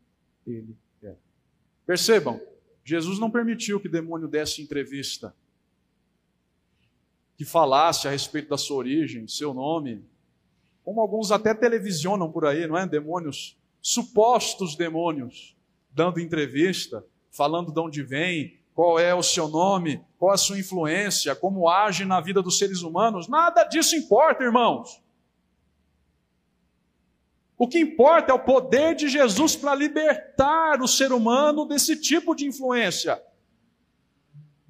ele 0.45 0.75
era. 1.01 1.17
Percebam, 1.85 2.39
Jesus 2.83 3.19
não 3.19 3.31
permitiu 3.31 3.79
que 3.79 3.87
demônio 3.87 4.27
desse 4.27 4.61
entrevista, 4.61 5.33
que 7.37 7.45
falasse 7.45 8.07
a 8.07 8.11
respeito 8.11 8.49
da 8.49 8.57
sua 8.57 8.77
origem, 8.77 9.27
seu 9.27 9.53
nome, 9.53 10.03
como 10.83 10.99
alguns 10.99 11.31
até 11.31 11.53
televisionam 11.53 12.31
por 12.31 12.45
aí, 12.45 12.67
não 12.67 12.77
é? 12.77 12.85
Demônios, 12.85 13.57
supostos 13.81 14.75
demônios, 14.75 15.55
dando 15.91 16.19
entrevista, 16.19 17.05
falando 17.31 17.71
de 17.71 17.79
onde 17.79 18.03
vem, 18.03 18.57
qual 18.73 18.99
é 18.99 19.13
o 19.13 19.23
seu 19.23 19.47
nome, 19.47 20.03
qual 20.17 20.33
a 20.33 20.37
sua 20.37 20.59
influência, 20.59 21.35
como 21.35 21.69
age 21.69 22.05
na 22.05 22.19
vida 22.19 22.41
dos 22.41 22.57
seres 22.57 22.81
humanos. 22.81 23.27
Nada 23.27 23.63
disso 23.63 23.95
importa, 23.95 24.43
irmãos. 24.43 25.02
O 27.57 27.67
que 27.67 27.79
importa 27.79 28.31
é 28.31 28.35
o 28.35 28.39
poder 28.39 28.95
de 28.95 29.07
Jesus 29.07 29.55
para 29.55 29.75
libertar 29.75 30.81
o 30.81 30.87
ser 30.87 31.11
humano 31.11 31.65
desse 31.65 31.95
tipo 31.95 32.35
de 32.35 32.45
influência. 32.45 33.21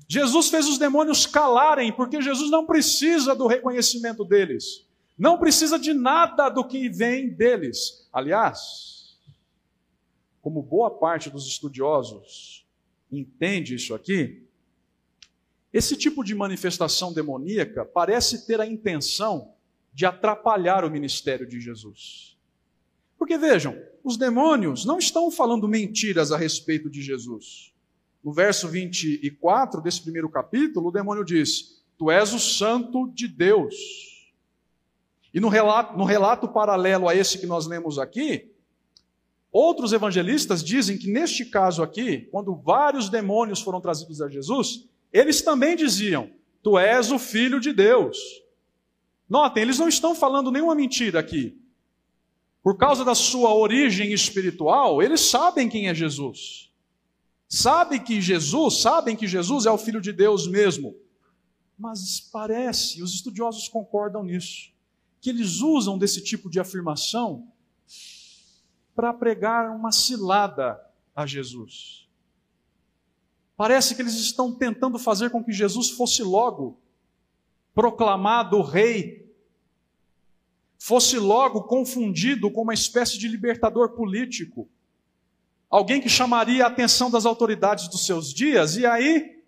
Jesus 0.07 0.49
fez 0.49 0.67
os 0.67 0.77
demônios 0.77 1.25
calarem, 1.25 1.91
porque 1.91 2.21
Jesus 2.21 2.51
não 2.51 2.65
precisa 2.65 3.33
do 3.33 3.47
reconhecimento 3.47 4.23
deles, 4.23 4.85
não 5.17 5.39
precisa 5.39 5.79
de 5.79 5.93
nada 5.93 6.49
do 6.49 6.67
que 6.67 6.89
vem 6.89 7.29
deles. 7.29 8.07
Aliás, 8.11 9.17
como 10.41 10.61
boa 10.61 10.91
parte 10.91 11.29
dos 11.29 11.47
estudiosos 11.47 12.67
entende 13.09 13.75
isso 13.75 13.95
aqui, 13.95 14.45
esse 15.71 15.95
tipo 15.95 16.23
de 16.23 16.35
manifestação 16.35 17.11
demoníaca 17.11 17.83
parece 17.83 18.45
ter 18.45 18.61
a 18.61 18.67
intenção 18.67 19.55
de 19.91 20.05
atrapalhar 20.05 20.85
o 20.85 20.91
ministério 20.91 21.47
de 21.47 21.59
Jesus. 21.59 22.32
Porque 23.23 23.37
vejam, 23.37 23.81
os 24.03 24.17
demônios 24.17 24.83
não 24.83 24.99
estão 24.99 25.31
falando 25.31 25.65
mentiras 25.65 26.33
a 26.33 26.37
respeito 26.37 26.89
de 26.89 27.01
Jesus. 27.01 27.73
No 28.21 28.33
verso 28.33 28.67
24 28.67 29.81
desse 29.81 30.01
primeiro 30.01 30.29
capítulo, 30.29 30.89
o 30.89 30.91
demônio 30.91 31.23
diz: 31.23 31.81
Tu 31.97 32.11
és 32.11 32.33
o 32.33 32.39
santo 32.39 33.09
de 33.13 33.29
Deus. 33.29 34.33
E 35.33 35.39
no 35.39 35.47
relato, 35.47 35.97
no 35.97 36.03
relato 36.03 36.49
paralelo 36.49 37.07
a 37.07 37.15
esse 37.15 37.37
que 37.37 37.45
nós 37.45 37.65
lemos 37.65 37.97
aqui, 37.97 38.51
outros 39.49 39.93
evangelistas 39.93 40.61
dizem 40.61 40.97
que 40.97 41.09
neste 41.09 41.45
caso 41.45 41.81
aqui, 41.81 42.27
quando 42.29 42.53
vários 42.53 43.07
demônios 43.07 43.61
foram 43.61 43.79
trazidos 43.79 44.21
a 44.21 44.27
Jesus, 44.27 44.85
eles 45.13 45.41
também 45.41 45.77
diziam: 45.77 46.29
Tu 46.61 46.77
és 46.77 47.09
o 47.09 47.17
filho 47.17 47.61
de 47.61 47.71
Deus. 47.71 48.17
Notem, 49.29 49.63
eles 49.63 49.79
não 49.79 49.87
estão 49.87 50.13
falando 50.13 50.51
nenhuma 50.51 50.75
mentira 50.75 51.21
aqui 51.21 51.62
por 52.63 52.77
causa 52.77 53.03
da 53.03 53.13
sua 53.13 53.53
origem 53.53 54.13
espiritual, 54.13 55.03
eles 55.03 55.19
sabem 55.19 55.67
quem 55.67 55.89
é 55.89 55.93
Jesus. 55.93 56.71
Sabem 57.49 58.01
que 58.01 58.21
Jesus, 58.21 58.77
sabem 58.77 59.17
que 59.17 59.27
Jesus 59.27 59.65
é 59.65 59.71
o 59.71 59.77
Filho 59.77 59.99
de 59.99 60.13
Deus 60.13 60.47
mesmo. 60.47 60.95
Mas 61.77 62.21
parece, 62.21 63.03
os 63.03 63.13
estudiosos 63.13 63.67
concordam 63.67 64.23
nisso, 64.23 64.71
que 65.19 65.29
eles 65.29 65.59
usam 65.59 65.97
desse 65.97 66.23
tipo 66.23 66.49
de 66.49 66.57
afirmação 66.57 67.51
para 68.95 69.13
pregar 69.13 69.75
uma 69.75 69.91
cilada 69.91 70.79
a 71.13 71.25
Jesus. 71.25 72.07
Parece 73.57 73.93
que 73.93 74.01
eles 74.01 74.15
estão 74.15 74.53
tentando 74.53 74.97
fazer 74.97 75.29
com 75.29 75.43
que 75.43 75.51
Jesus 75.51 75.89
fosse 75.89 76.23
logo 76.23 76.79
proclamado 77.75 78.61
rei 78.61 79.22
fosse 80.85 81.17
logo 81.17 81.63
confundido 81.63 82.51
com 82.51 82.61
uma 82.61 82.73
espécie 82.73 83.17
de 83.17 83.25
libertador 83.25 83.91
político, 83.91 84.67
alguém 85.69 86.01
que 86.01 86.09
chamaria 86.09 86.65
a 86.65 86.67
atenção 86.67 87.09
das 87.09 87.25
autoridades 87.25 87.87
dos 87.87 88.05
seus 88.05 88.33
dias, 88.33 88.75
e 88.75 88.85
aí 88.85 89.41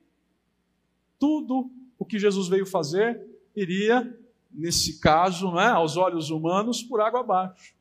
tudo 1.19 1.69
o 1.99 2.05
que 2.05 2.17
Jesus 2.17 2.47
veio 2.47 2.65
fazer 2.65 3.21
iria, 3.53 4.17
nesse 4.49 4.97
caso, 5.01 5.51
não 5.51 5.59
é, 5.59 5.67
aos 5.67 5.97
olhos 5.97 6.29
humanos, 6.29 6.81
por 6.81 7.01
água 7.01 7.19
abaixo. 7.19 7.75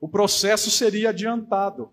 O 0.00 0.08
processo 0.08 0.70
seria 0.70 1.10
adiantado. 1.10 1.90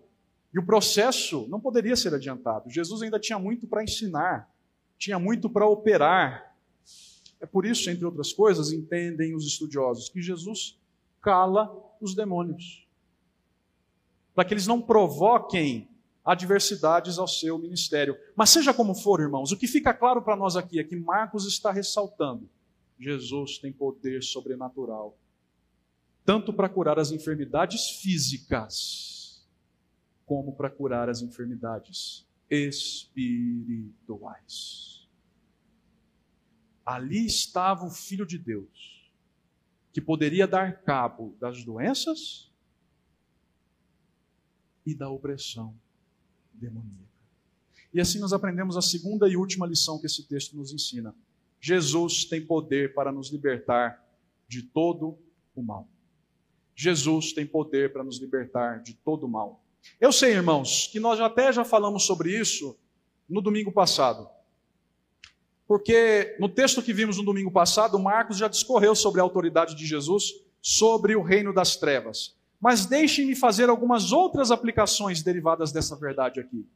E 0.54 0.58
o 0.60 0.64
processo 0.64 1.48
não 1.48 1.58
poderia 1.58 1.96
ser 1.96 2.14
adiantado. 2.14 2.70
Jesus 2.70 3.02
ainda 3.02 3.18
tinha 3.18 3.40
muito 3.40 3.66
para 3.66 3.82
ensinar, 3.82 4.48
tinha 4.96 5.18
muito 5.18 5.50
para 5.50 5.66
operar, 5.66 6.53
é 7.44 7.46
por 7.46 7.64
isso, 7.66 7.90
entre 7.90 8.06
outras 8.06 8.32
coisas, 8.32 8.72
entendem 8.72 9.34
os 9.34 9.46
estudiosos 9.46 10.08
que 10.08 10.22
Jesus 10.22 10.78
cala 11.20 11.70
os 12.00 12.14
demônios. 12.14 12.88
Para 14.34 14.46
que 14.46 14.54
eles 14.54 14.66
não 14.66 14.80
provoquem 14.80 15.86
adversidades 16.24 17.18
ao 17.18 17.28
seu 17.28 17.58
ministério. 17.58 18.16
Mas 18.34 18.48
seja 18.48 18.72
como 18.72 18.94
for, 18.94 19.20
irmãos, 19.20 19.52
o 19.52 19.58
que 19.58 19.66
fica 19.66 19.92
claro 19.92 20.22
para 20.22 20.36
nós 20.36 20.56
aqui 20.56 20.80
é 20.80 20.84
que 20.84 20.96
Marcos 20.96 21.46
está 21.46 21.70
ressaltando: 21.70 22.48
Jesus 22.98 23.58
tem 23.58 23.70
poder 23.70 24.22
sobrenatural, 24.22 25.14
tanto 26.24 26.50
para 26.50 26.70
curar 26.70 26.98
as 26.98 27.10
enfermidades 27.10 27.90
físicas, 28.00 29.46
como 30.24 30.56
para 30.56 30.70
curar 30.70 31.10
as 31.10 31.20
enfermidades 31.20 32.26
espirituais. 32.48 34.93
Ali 36.84 37.26
estava 37.26 37.86
o 37.86 37.90
Filho 37.90 38.26
de 38.26 38.38
Deus, 38.38 39.10
que 39.92 40.00
poderia 40.00 40.46
dar 40.46 40.82
cabo 40.82 41.36
das 41.40 41.64
doenças 41.64 42.50
e 44.84 44.94
da 44.94 45.08
opressão 45.08 45.74
demoníaca. 46.52 47.14
E 47.92 48.00
assim 48.00 48.18
nós 48.18 48.32
aprendemos 48.32 48.76
a 48.76 48.82
segunda 48.82 49.28
e 49.28 49.36
última 49.36 49.66
lição 49.66 49.98
que 49.98 50.06
esse 50.06 50.24
texto 50.24 50.56
nos 50.56 50.72
ensina. 50.72 51.14
Jesus 51.60 52.24
tem 52.24 52.44
poder 52.44 52.92
para 52.92 53.12
nos 53.12 53.30
libertar 53.30 54.04
de 54.48 54.62
todo 54.62 55.16
o 55.54 55.62
mal. 55.62 55.88
Jesus 56.74 57.32
tem 57.32 57.46
poder 57.46 57.92
para 57.92 58.02
nos 58.02 58.18
libertar 58.18 58.82
de 58.82 58.94
todo 58.94 59.24
o 59.24 59.28
mal. 59.28 59.64
Eu 60.00 60.12
sei, 60.12 60.32
irmãos, 60.32 60.88
que 60.88 60.98
nós 60.98 61.20
até 61.20 61.52
já 61.52 61.64
falamos 61.64 62.04
sobre 62.04 62.38
isso 62.38 62.76
no 63.28 63.40
domingo 63.40 63.70
passado. 63.70 64.28
Porque 65.66 66.36
no 66.38 66.48
texto 66.48 66.82
que 66.82 66.92
vimos 66.92 67.16
no 67.16 67.24
domingo 67.24 67.50
passado, 67.50 67.98
Marcos 67.98 68.36
já 68.36 68.48
discorreu 68.48 68.94
sobre 68.94 69.20
a 69.20 69.24
autoridade 69.24 69.74
de 69.74 69.86
Jesus 69.86 70.32
sobre 70.60 71.14
o 71.14 71.22
reino 71.22 71.52
das 71.52 71.76
trevas. 71.76 72.34
Mas 72.60 72.86
deixem-me 72.86 73.36
fazer 73.36 73.68
algumas 73.68 74.12
outras 74.12 74.50
aplicações 74.50 75.22
derivadas 75.22 75.72
dessa 75.72 75.94
verdade 75.96 76.40
aqui. 76.40 76.66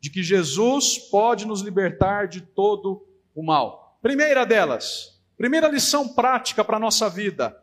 De 0.00 0.10
que 0.10 0.22
Jesus 0.22 0.98
pode 0.98 1.46
nos 1.46 1.60
libertar 1.60 2.26
de 2.26 2.40
todo 2.40 3.06
o 3.34 3.42
mal. 3.42 3.98
Primeira 4.02 4.44
delas, 4.44 5.20
primeira 5.36 5.68
lição 5.68 6.08
prática 6.08 6.64
para 6.64 6.78
a 6.78 6.80
nossa 6.80 7.08
vida, 7.08 7.62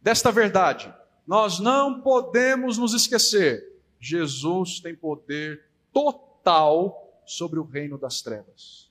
desta 0.00 0.30
verdade. 0.30 0.94
Nós 1.26 1.58
não 1.58 2.00
podemos 2.00 2.78
nos 2.78 2.94
esquecer: 2.94 3.80
Jesus 4.00 4.80
tem 4.80 4.94
poder 4.94 5.64
total 5.92 7.22
sobre 7.26 7.58
o 7.58 7.64
reino 7.64 7.98
das 7.98 8.22
trevas. 8.22 8.83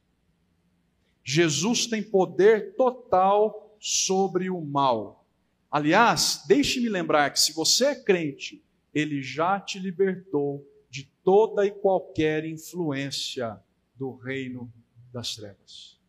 Jesus 1.23 1.87
tem 1.87 2.03
poder 2.03 2.75
total 2.75 3.75
sobre 3.79 4.49
o 4.49 4.61
mal. 4.61 5.25
Aliás, 5.71 6.43
deixe-me 6.47 6.89
lembrar 6.89 7.31
que 7.31 7.39
se 7.39 7.53
você 7.53 7.85
é 7.85 7.95
crente, 7.95 8.63
ele 8.93 9.21
já 9.21 9.59
te 9.59 9.79
libertou 9.79 10.65
de 10.89 11.09
toda 11.23 11.65
e 11.65 11.71
qualquer 11.71 12.45
influência 12.45 13.59
do 13.95 14.15
reino 14.15 14.71
das 15.11 15.35
trevas. 15.35 15.99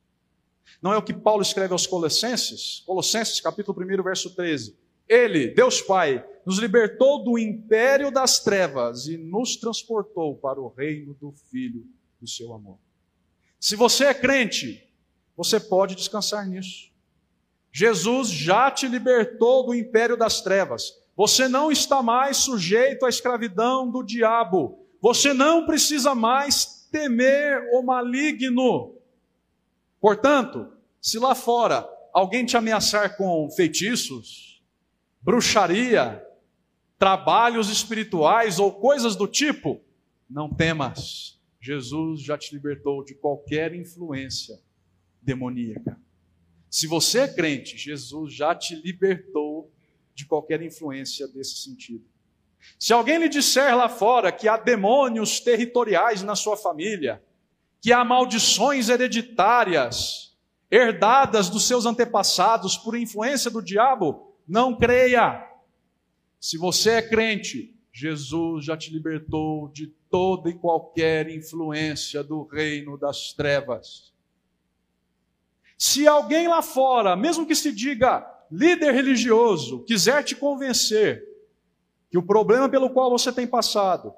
Não 0.83 0.93
é 0.93 0.99
o 0.99 1.03
que 1.03 1.15
Paulo 1.15 1.41
escreve 1.41 1.73
aos 1.73 1.87
Colossenses? 1.87 2.83
Colossenses, 2.85 3.41
capítulo 3.41 3.81
1, 3.81 4.03
verso 4.03 4.35
13. 4.35 4.77
Ele, 5.09 5.49
Deus 5.49 5.81
Pai, 5.81 6.23
nos 6.45 6.59
libertou 6.59 7.25
do 7.25 7.39
império 7.39 8.11
das 8.11 8.41
trevas 8.41 9.07
e 9.07 9.17
nos 9.17 9.57
transportou 9.57 10.37
para 10.37 10.61
o 10.61 10.69
reino 10.69 11.15
do 11.15 11.33
Filho 11.33 11.87
do 12.21 12.29
seu 12.29 12.53
amor. 12.53 12.79
Se 13.59 13.77
você 13.77 14.05
é 14.05 14.15
crente, 14.15 14.87
você 15.37 15.59
pode 15.59 15.95
descansar 15.95 16.47
nisso. 16.47 16.93
Jesus 17.73 18.29
já 18.29 18.71
te 18.71 18.87
libertou 18.87 19.67
do 19.67 19.75
império 19.75 20.17
das 20.17 20.41
trevas. 20.41 20.93
Você 21.17 21.49
não 21.49 21.73
está 21.73 22.03
mais 22.03 22.37
sujeito 22.37 23.05
à 23.05 23.09
escravidão 23.09 23.91
do 23.91 24.03
diabo. 24.03 24.79
Você 25.01 25.35
não 25.35 25.67
precisa 25.67 26.15
mais 26.15 26.89
temer 26.91 27.69
o 27.73 27.83
maligno. 27.83 28.95
Portanto, 30.01 30.73
se 31.01 31.19
lá 31.19 31.35
fora 31.35 31.89
alguém 32.13 32.47
te 32.47 32.57
ameaçar 32.57 33.17
com 33.17 33.51
feitiços, 33.51 34.63
bruxaria, 35.21 36.25
trabalhos 36.97 37.69
espirituais 37.69 38.61
ou 38.61 38.73
coisas 38.73 39.17
do 39.17 39.27
tipo, 39.27 39.81
não 40.31 40.49
temas. 40.49 41.41
Jesus 41.61 42.21
já 42.21 42.39
te 42.39 42.55
libertou 42.55 43.05
de 43.05 43.15
qualquer 43.15 43.75
influência 43.75 44.63
demoníaca. 45.25 45.99
Se 46.71 46.87
você 46.87 47.21
é 47.21 47.29
crente, 47.29 47.77
Jesus 47.77 48.33
já 48.33 48.55
te 48.55 48.75
libertou 48.75 49.71
de 50.15 50.27
qualquer 50.27 50.63
influência 50.63 51.27
desse 51.29 51.57
sentido. 51.57 52.05
Se 52.79 52.93
alguém 52.93 53.19
lhe 53.19 53.29
disser 53.29 53.77
lá 53.77 53.89
fora 53.89 54.33
que 54.33 54.49
há 54.49 54.57
demônios 54.57 55.41
territoriais 55.41 56.23
na 56.23 56.35
sua 56.35 56.57
família, 56.57 57.23
que 57.81 57.93
há 57.93 58.05
maldições 58.05 58.89
hereditárias 58.89 60.37
herdadas 60.71 61.49
dos 61.49 61.69
seus 61.69 61.87
antepassados 61.87 62.77
por 62.77 62.97
influência 62.97 63.51
do 63.51 63.63
diabo, 63.63 64.35
não 64.49 64.77
creia. 64.77 65.47
Se 66.41 66.59
você 66.59 66.93
é 66.93 67.03
crente, 67.03 67.75
Jesus 67.93 68.65
já 68.65 68.77
te 68.77 68.91
libertou 68.91 69.69
de 69.69 69.89
toda 70.11 70.51
e 70.51 70.55
qualquer 70.55 71.31
influência 71.31 72.25
do 72.25 72.45
reino 72.45 72.99
das 72.99 73.33
trevas. 73.33 74.14
Se 75.77 76.07
alguém 76.07 76.49
lá 76.49 76.63
fora, 76.63 77.17
mesmo 77.17 77.47
que 77.47 77.55
se 77.55 77.73
diga 77.73 78.25
líder 78.51 78.93
religioso, 78.93 79.85
quiser 79.85 80.23
te 80.23 80.35
convencer 80.35 81.23
que 82.11 82.19
o 82.19 82.23
problema 82.23 82.69
pelo 82.69 82.91
qual 82.91 83.11
você 83.11 83.33
tem 83.33 83.47
passado, 83.47 84.15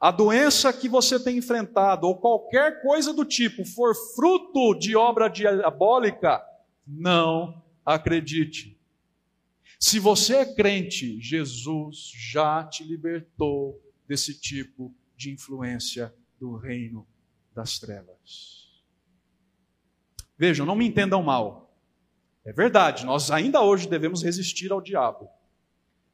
a 0.00 0.10
doença 0.10 0.72
que 0.72 0.88
você 0.88 1.18
tem 1.18 1.38
enfrentado, 1.38 2.06
ou 2.06 2.16
qualquer 2.16 2.80
coisa 2.82 3.12
do 3.12 3.24
tipo, 3.24 3.64
for 3.64 3.94
fruto 4.14 4.74
de 4.78 4.96
obra 4.96 5.28
diabólica, 5.28 6.42
não 6.86 7.62
acredite. 7.84 8.78
Se 9.78 9.98
você 9.98 10.36
é 10.36 10.54
crente, 10.54 11.20
Jesus 11.20 12.12
já 12.14 12.64
te 12.64 12.84
libertou 12.84 13.80
desse 14.06 14.38
tipo 14.38 14.94
de 15.16 15.32
influência 15.32 16.14
do 16.40 16.56
reino 16.56 17.06
das 17.54 17.78
trevas. 17.78 18.67
Vejam, 20.38 20.64
não 20.64 20.76
me 20.76 20.86
entendam 20.86 21.22
mal. 21.22 21.74
É 22.44 22.52
verdade, 22.52 23.04
nós 23.04 23.30
ainda 23.30 23.60
hoje 23.60 23.88
devemos 23.88 24.22
resistir 24.22 24.70
ao 24.70 24.80
diabo. 24.80 25.28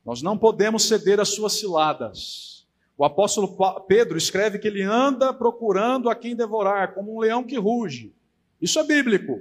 Nós 0.04 0.22
não 0.22 0.36
podemos 0.36 0.88
ceder 0.88 1.20
às 1.20 1.28
suas 1.28 1.52
ciladas. 1.52 2.66
O 2.96 3.04
apóstolo 3.04 3.56
Pedro 3.86 4.16
escreve 4.16 4.58
que 4.58 4.66
ele 4.66 4.82
anda 4.82 5.32
procurando 5.32 6.08
a 6.08 6.14
quem 6.14 6.34
devorar, 6.34 6.94
como 6.94 7.14
um 7.14 7.18
leão 7.18 7.44
que 7.44 7.56
ruge. 7.56 8.14
Isso 8.60 8.78
é 8.78 8.84
bíblico. 8.84 9.40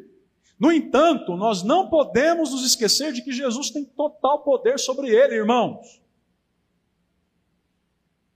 No 0.59 0.71
entanto, 0.71 1.35
nós 1.35 1.63
não 1.63 1.89
podemos 1.89 2.51
nos 2.51 2.65
esquecer 2.65 3.11
de 3.11 3.21
que 3.21 3.31
Jesus 3.31 3.69
tem 3.69 3.83
total 3.83 4.43
poder 4.43 4.79
sobre 4.79 5.09
ele, 5.09 5.35
irmãos. 5.35 6.01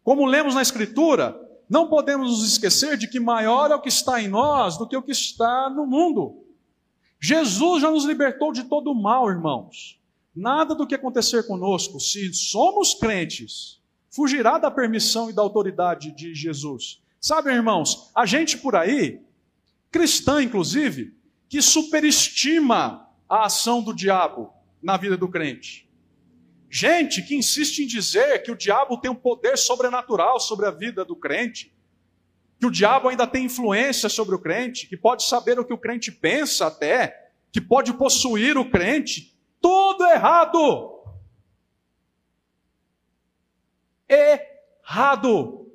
Como 0.03 0.25
lemos 0.25 0.55
na 0.55 0.61
Escritura, 0.61 1.46
não 1.69 1.87
podemos 1.87 2.31
nos 2.31 2.47
esquecer 2.47 2.97
de 2.97 3.07
que 3.07 3.19
maior 3.19 3.71
é 3.71 3.75
o 3.75 3.81
que 3.81 3.89
está 3.89 4.21
em 4.21 4.27
nós 4.27 4.77
do 4.77 4.87
que 4.87 4.95
o 4.95 5.03
que 5.03 5.11
está 5.11 5.69
no 5.69 5.85
mundo. 5.85 6.43
Jesus 7.19 7.81
já 7.81 7.91
nos 7.91 8.05
libertou 8.05 8.51
de 8.51 8.63
todo 8.63 8.91
o 8.91 8.95
mal, 8.95 9.29
irmãos. 9.29 9.99
Nada 10.35 10.75
do 10.75 10.85
que 10.85 10.95
acontecer 10.95 11.47
conosco, 11.47 11.99
se 11.99 12.31
somos 12.33 12.93
crentes, 12.93 13.81
fugirá 14.09 14.57
da 14.57 14.69
permissão 14.69 15.29
e 15.29 15.33
da 15.33 15.41
autoridade 15.41 16.11
de 16.11 16.33
Jesus. 16.33 17.01
Sabe, 17.19 17.51
irmãos, 17.51 18.11
a 18.15 18.25
gente 18.25 18.57
por 18.57 18.75
aí, 18.75 19.21
cristã 19.91 20.41
inclusive, 20.41 21.17
que 21.49 21.61
superestima 21.61 23.09
a 23.27 23.45
ação 23.45 23.81
do 23.81 23.93
diabo 23.93 24.53
na 24.81 24.95
vida 24.95 25.17
do 25.17 25.27
crente. 25.27 25.86
Gente 26.69 27.21
que 27.21 27.35
insiste 27.35 27.79
em 27.79 27.87
dizer 27.87 28.43
que 28.43 28.51
o 28.51 28.55
diabo 28.55 28.99
tem 28.99 29.09
um 29.09 29.15
poder 29.15 29.57
sobrenatural 29.57 30.39
sobre 30.39 30.65
a 30.65 30.71
vida 30.71 31.05
do 31.05 31.15
crente, 31.15 31.73
que 32.59 32.65
o 32.65 32.71
diabo 32.71 33.07
ainda 33.07 33.25
tem 33.25 33.45
influência 33.45 34.09
sobre 34.09 34.35
o 34.35 34.39
crente, 34.39 34.87
que 34.87 34.97
pode 34.97 35.23
saber 35.23 35.57
o 35.59 35.65
que 35.65 35.73
o 35.73 35.77
crente 35.77 36.11
pensa 36.11 36.67
até, 36.67 37.31
que 37.51 37.61
pode 37.61 37.93
possuir 37.93 38.57
o 38.57 38.69
crente, 38.69 39.39
tudo 39.61 40.03
errado. 40.05 40.93
Errado. 44.09 45.71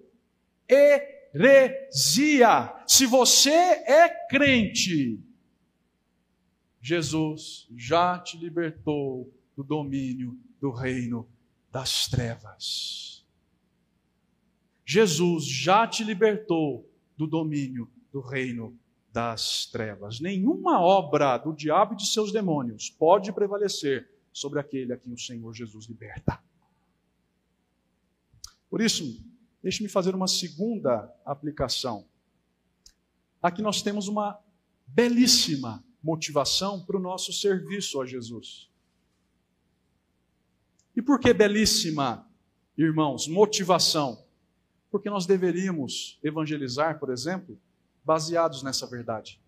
Heresia. 1.35 2.75
Se 2.87 3.07
você 3.07 3.51
é 3.51 4.09
crente, 4.29 5.19
Jesus 6.81 7.69
já 7.77 8.19
te 8.19 8.37
libertou 8.37 9.33
do 9.57 9.63
domínio 9.63 10.37
do 10.63 10.71
reino 10.71 11.29
das 11.71 12.09
trevas. 12.09 13.27
Jesus 14.87 15.47
já 15.47 15.87
te 15.87 16.03
libertou 16.03 16.91
do 17.15 17.27
domínio 17.27 17.91
do 18.11 18.23
reino 18.23 18.75
das 19.13 19.67
trevas. 19.67 20.21
Nenhuma 20.21 20.81
obra 20.81 21.37
do 21.37 21.53
diabo 21.53 21.93
e 21.93 21.97
de 21.99 22.07
seus 22.07 22.33
demônios 22.33 22.89
pode 22.89 23.31
prevalecer 23.31 24.11
sobre 24.33 24.59
aquele 24.59 24.95
a 24.95 24.97
quem 24.97 25.13
o 25.13 25.19
Senhor 25.19 25.53
Jesus 25.53 25.87
liberta. 25.87 26.43
Por 28.71 28.81
isso, 28.81 29.23
Deixe-me 29.63 29.89
fazer 29.89 30.15
uma 30.15 30.27
segunda 30.27 31.15
aplicação. 31.25 32.05
Aqui 33.41 33.63
nós 33.63 33.81
temos 33.81 34.09
uma 34.09 34.41
belíssima 34.87 35.85
motivação 36.03 36.85
para 36.85 36.97
o 36.97 37.01
nosso 37.01 37.33
serviço 37.33 38.01
a 38.01 38.07
Jesus. 38.07 38.69
E 40.95 41.01
por 41.01 41.19
que 41.19 41.33
belíssima, 41.33 42.29
irmãos, 42.77 43.27
motivação? 43.27 44.25
Porque 44.91 45.09
nós 45.09 45.25
deveríamos 45.25 46.19
evangelizar, 46.23 46.99
por 46.99 47.11
exemplo, 47.11 47.59
baseados 48.05 48.63
nessa 48.63 48.87
verdade. 48.87 49.41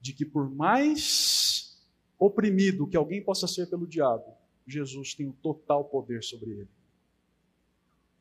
De 0.00 0.12
que 0.12 0.24
por 0.24 0.50
mais 0.50 1.80
oprimido 2.18 2.86
que 2.86 2.96
alguém 2.96 3.22
possa 3.22 3.46
ser 3.46 3.66
pelo 3.66 3.86
diabo, 3.86 4.34
Jesus 4.66 5.14
tem 5.14 5.28
o 5.28 5.32
total 5.32 5.84
poder 5.84 6.22
sobre 6.24 6.50
ele. 6.50 6.68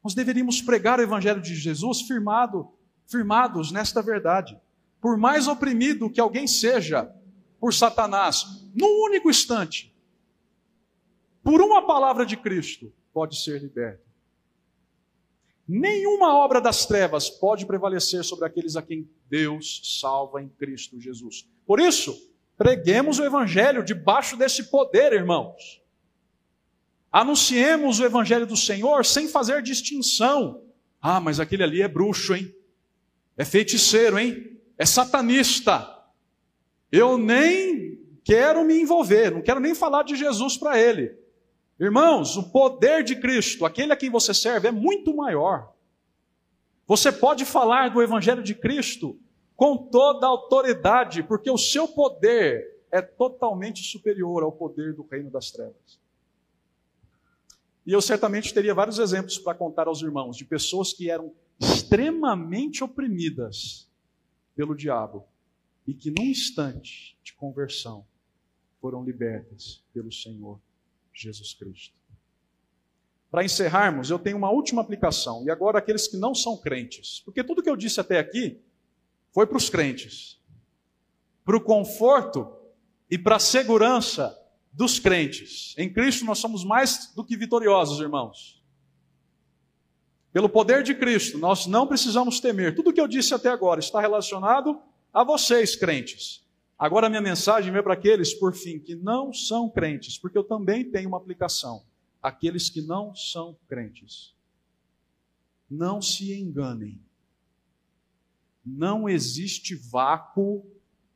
Nós 0.03 0.14
deveríamos 0.14 0.61
pregar 0.61 0.99
o 0.99 1.03
evangelho 1.03 1.41
de 1.41 1.55
Jesus 1.55 2.01
firmado, 2.01 2.70
firmados 3.07 3.72
nesta 3.72 4.01
verdade. 4.01 4.59
Por 4.99 5.18
mais 5.18 5.47
oprimido 5.47 6.09
que 6.09 6.20
alguém 6.20 6.45
seja 6.45 7.14
por 7.59 7.74
Satanás, 7.74 8.68
num 8.76 9.05
único 9.05 9.30
instante, 9.30 9.93
por 11.44 11.62
uma 11.62 11.86
palavra 11.86 12.26
de 12.26 12.38
Cristo, 12.38 12.91
pode 13.14 13.41
ser 13.41 13.62
liberto. 13.62 14.04
Nenhuma 15.68 16.36
obra 16.36 16.60
das 16.60 16.86
trevas 16.86 17.30
pode 17.30 17.66
prevalecer 17.66 18.24
sobre 18.24 18.46
aqueles 18.46 18.76
a 18.76 18.82
quem 18.82 19.10
Deus 19.30 20.00
salva 20.02 20.41
em 20.41 20.50
Cristo 20.50 21.00
Jesus. 21.00 21.48
Por 21.66 21.80
isso, 21.80 22.16
preguemos 22.58 23.20
o 23.20 23.24
Evangelho 23.24 23.84
debaixo 23.84 24.36
desse 24.36 24.70
poder, 24.70 25.14
irmãos. 25.14 25.82
Anunciemos 27.12 28.00
o 28.00 28.06
Evangelho 28.06 28.46
do 28.46 28.58
Senhor 28.58 29.06
sem 29.06 29.28
fazer 29.28 29.62
distinção. 29.62 30.64
Ah, 31.02 31.20
mas 31.20 31.39
aquele 31.39 31.64
ali 31.64 31.82
é 31.82 31.88
bruxo, 31.88 32.36
hein? 32.36 32.54
É 33.38 33.46
feiticeiro, 33.46 34.18
hein? 34.18 34.60
É 34.78 34.86
satanista. 34.86 35.89
Eu 36.91 37.18
nem 37.18 38.00
quero 38.24 38.64
me 38.64 38.80
envolver, 38.82 39.32
não 39.32 39.41
quero 39.41 39.60
nem 39.60 39.76
falar 39.76 40.04
de 40.04 40.16
Jesus 40.16 40.58
para 40.58 40.80
ele. 40.80 41.22
Irmãos, 41.80 42.38
o 42.38 42.49
poder 42.51 43.03
de 43.03 43.15
Cristo, 43.15 43.65
aquele 43.65 43.93
a 43.93 43.95
quem 43.95 44.09
você 44.09 44.34
serve, 44.34 44.67
é 44.67 44.71
muito 44.71 45.15
maior. 45.15 45.74
Você 46.86 47.11
pode 47.11 47.45
falar 47.45 47.89
do 47.89 48.01
Evangelho 48.01 48.43
de 48.43 48.53
Cristo 48.53 49.19
com 49.55 49.78
toda 49.78 50.26
a 50.26 50.30
autoridade, 50.30 51.24
porque 51.24 51.49
o 51.49 51.57
seu 51.57 51.88
poder 51.88 52.84
é 52.91 53.01
totalmente 53.01 53.82
superior 53.84 54.43
ao 54.43 54.51
poder 54.51 54.93
do 54.93 55.03
reino 55.03 55.32
das 55.32 55.51
trevas. 55.51 55.99
E 57.86 57.91
eu 57.91 58.01
certamente 58.01 58.53
teria 58.53 58.74
vários 58.74 58.99
exemplos 58.99 59.38
para 59.38 59.57
contar 59.57 59.88
aos 59.88 60.01
irmãos 60.01 60.38
de 60.38 60.45
pessoas 60.45 60.93
que 60.93 61.09
eram 61.09 61.34
extremamente 61.59 62.84
oprimidas 62.84 63.89
pelo 64.55 64.76
diabo 64.76 65.26
e 65.88 65.93
que, 65.93 66.11
num 66.11 66.24
instante 66.24 67.17
de 67.24 67.34
conversão, 67.34 68.05
foram 68.80 69.03
libertas 69.03 69.84
pelo 69.93 70.11
Senhor 70.11 70.59
Jesus 71.14 71.53
Cristo. 71.53 71.95
Para 73.30 73.43
encerrarmos, 73.43 74.09
eu 74.09 74.20
tenho 74.20 74.38
uma 74.38 74.51
última 74.51 74.82
aplicação, 74.82 75.43
e 75.43 75.49
agora 75.49 75.80
aqueles 75.80 76.07
que 76.07 76.18
não 76.18 76.36
são 76.36 76.57
crentes, 76.57 77.22
porque 77.26 77.43
tudo 77.43 77.64
que 77.64 77.70
eu 77.70 77.76
disse 77.76 77.99
até 77.99 78.20
aqui 78.20 78.61
foi 79.32 79.47
para 79.47 79.57
os 79.57 79.70
crentes, 79.70 80.39
para 81.43 81.57
o 81.57 81.61
conforto 81.61 82.55
e 83.09 83.18
para 83.18 83.38
a 83.38 83.39
segurança 83.39 84.39
dos 84.72 84.99
crentes. 84.99 85.76
Em 85.78 85.91
Cristo 85.91 86.26
nós 86.26 86.39
somos 86.39 86.64
mais 86.64 87.11
do 87.16 87.24
que 87.24 87.38
vitoriosos, 87.38 87.99
irmãos. 87.99 88.61
Pelo 90.32 90.49
poder 90.49 90.82
de 90.82 90.95
Cristo, 90.95 91.38
nós 91.38 91.68
não 91.68 91.86
precisamos 91.86 92.39
temer. 92.39 92.76
Tudo 92.76 92.91
que 92.91 92.99
eu 92.99 93.07
disse 93.07 93.36
até 93.36 93.49
agora 93.49 93.80
está 93.80 94.01
relacionado 94.01 94.82
a 95.14 95.24
vocês, 95.24 95.76
crentes. 95.76 96.43
Agora, 96.78 97.09
minha 97.09 97.21
mensagem 97.21 97.71
veio 97.71 97.84
para 97.84 97.93
aqueles, 97.93 98.34
por 98.34 98.53
fim, 98.53 98.80
que 98.80 98.95
não 98.95 99.32
são 99.32 99.69
crentes, 99.69 100.17
porque 100.17 100.38
eu 100.38 100.43
também 100.43 100.89
tenho 100.89 101.07
uma 101.07 101.17
aplicação. 101.17 101.86
Aqueles 102.21 102.69
que 102.69 102.82
não 102.82 103.15
são 103.15 103.57
crentes. 103.67 104.36
Não 105.69 106.01
se 106.01 106.34
enganem. 106.34 106.99
Não 108.65 109.07
existe 109.07 109.76
vácuo 109.76 110.65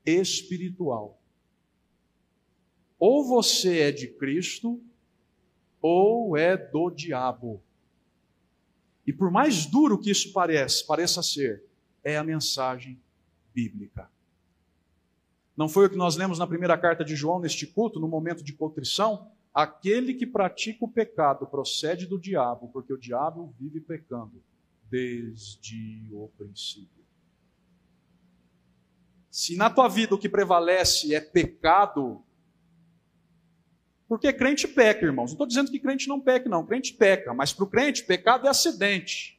espiritual. 0.05 1.21
Ou 2.99 3.25
você 3.25 3.79
é 3.79 3.91
de 3.91 4.07
Cristo, 4.07 4.81
ou 5.81 6.35
é 6.35 6.57
do 6.57 6.89
diabo. 6.89 7.61
E 9.05 9.13
por 9.13 9.31
mais 9.31 9.65
duro 9.65 9.99
que 9.99 10.11
isso 10.11 10.33
pareça, 10.33 10.83
pareça 10.85 11.23
ser, 11.23 11.63
é 12.03 12.17
a 12.17 12.23
mensagem 12.23 12.99
bíblica. 13.53 14.09
Não 15.57 15.67
foi 15.67 15.87
o 15.87 15.89
que 15.89 15.97
nós 15.97 16.15
lemos 16.15 16.37
na 16.37 16.45
primeira 16.45 16.77
carta 16.77 17.03
de 17.03 17.15
João 17.15 17.39
neste 17.39 17.65
culto, 17.65 17.99
no 17.99 18.07
momento 18.07 18.43
de 18.43 18.53
contrição? 18.53 19.31
Aquele 19.51 20.13
que 20.13 20.27
pratica 20.27 20.85
o 20.85 20.87
pecado 20.87 21.47
procede 21.47 22.05
do 22.05 22.19
diabo, 22.19 22.69
porque 22.71 22.93
o 22.93 22.97
diabo 22.97 23.55
vive 23.59 23.81
pecando 23.81 24.43
desde 24.87 26.07
o 26.13 26.29
princípio. 26.37 27.03
Se 29.31 29.55
na 29.55 29.69
tua 29.69 29.87
vida 29.87 30.13
o 30.13 30.17
que 30.17 30.29
prevalece 30.29 31.15
é 31.15 31.19
pecado, 31.19 32.23
porque 34.07 34.31
crente 34.31 34.67
peca, 34.67 35.05
irmãos. 35.05 35.31
Não 35.31 35.33
estou 35.33 35.47
dizendo 35.47 35.71
que 35.71 35.79
crente 35.79 36.07
não 36.07 36.21
peca, 36.21 36.47
não. 36.47 36.65
Crente 36.65 36.93
peca, 36.93 37.33
mas 37.33 37.51
para 37.51 37.65
o 37.65 37.67
crente, 37.67 38.03
pecado 38.03 38.45
é 38.45 38.49
acidente. 38.49 39.36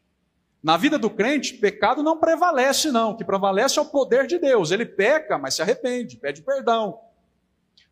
Na 0.63 0.77
vida 0.77 0.99
do 0.99 1.09
crente, 1.09 1.55
pecado 1.55 2.03
não 2.03 2.19
prevalece, 2.19 2.91
não. 2.91 3.13
O 3.13 3.17
que 3.17 3.25
prevalece 3.25 3.79
é 3.79 3.83
o 3.83 3.87
poder 3.87 4.27
de 4.27 4.39
Deus. 4.39 4.71
Ele 4.71 4.85
peca, 4.85 5.39
mas 5.39 5.55
se 5.55 5.63
arrepende, 5.63 6.17
pede 6.17 6.43
perdão. 6.43 7.01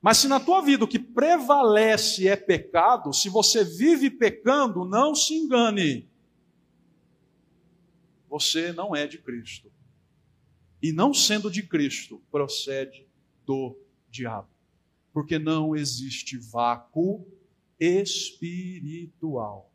Mas 0.03 0.19
se 0.19 0.29
na 0.29 0.39
tua 0.39 0.61
vida 0.61 0.85
o 0.85 0.89
que 0.89 0.99
prevalece 0.99 2.29
é 2.29 2.37
pecado, 2.37 3.13
se 3.13 3.29
você 3.29 3.65
vive 3.65 4.11
pecando, 4.11 4.85
não 4.85 5.15
se 5.15 5.35
engane. 5.35 6.09
Você 8.29 8.73
não 8.73 8.95
é 8.95 9.07
de 9.07 9.19
Cristo. 9.19 9.73
E 10.83 10.93
não 10.93 11.15
sendo 11.15 11.51
de 11.51 11.63
Cristo, 11.63 12.23
procede 12.31 13.07
do 13.45 13.79
diabo. 14.11 14.49
Porque 15.13 15.39
não 15.39 15.75
existe 15.75 16.37
vácuo 16.37 17.27
espiritual. 17.81 19.73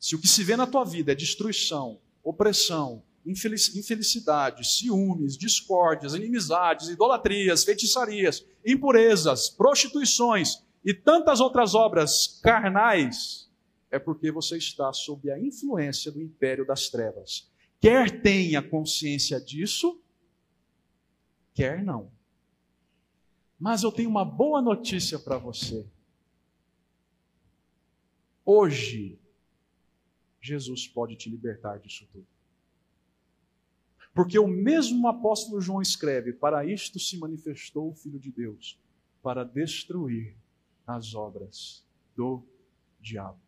Se 0.00 0.16
o 0.16 0.18
que 0.18 0.26
se 0.26 0.42
vê 0.42 0.56
na 0.56 0.66
tua 0.66 0.82
vida 0.82 1.12
é 1.12 1.14
destruição, 1.14 2.00
opressão, 2.24 3.02
infelicidade, 3.26 4.66
ciúmes, 4.66 5.36
discórdias, 5.36 6.14
inimizades, 6.14 6.88
idolatrias, 6.88 7.64
feitiçarias, 7.64 8.44
impurezas, 8.66 9.50
prostituições 9.50 10.64
e 10.82 10.94
tantas 10.94 11.38
outras 11.38 11.74
obras 11.74 12.40
carnais, 12.42 13.50
é 13.90 13.98
porque 13.98 14.32
você 14.32 14.56
está 14.56 14.90
sob 14.90 15.30
a 15.30 15.38
influência 15.38 16.10
do 16.10 16.22
império 16.22 16.66
das 16.66 16.88
trevas. 16.88 17.50
Quer 17.78 18.22
tenha 18.22 18.62
consciência 18.62 19.38
disso, 19.38 20.00
quer 21.52 21.84
não. 21.84 22.10
Mas 23.58 23.82
eu 23.82 23.92
tenho 23.92 24.08
uma 24.08 24.24
boa 24.24 24.62
notícia 24.62 25.18
para 25.18 25.36
você. 25.36 25.86
Hoje, 28.46 29.18
Jesus 30.40 30.86
pode 30.86 31.16
te 31.16 31.28
libertar 31.28 31.78
disso 31.78 32.08
tudo. 32.12 32.26
Porque 34.14 34.38
o 34.38 34.48
mesmo 34.48 35.06
apóstolo 35.06 35.60
João 35.60 35.80
escreve: 35.80 36.32
Para 36.32 36.64
isto 36.64 36.98
se 36.98 37.18
manifestou 37.18 37.90
o 37.90 37.94
Filho 37.94 38.18
de 38.18 38.30
Deus, 38.30 38.78
para 39.22 39.44
destruir 39.44 40.36
as 40.86 41.14
obras 41.14 41.84
do 42.16 42.42
diabo. 43.00 43.38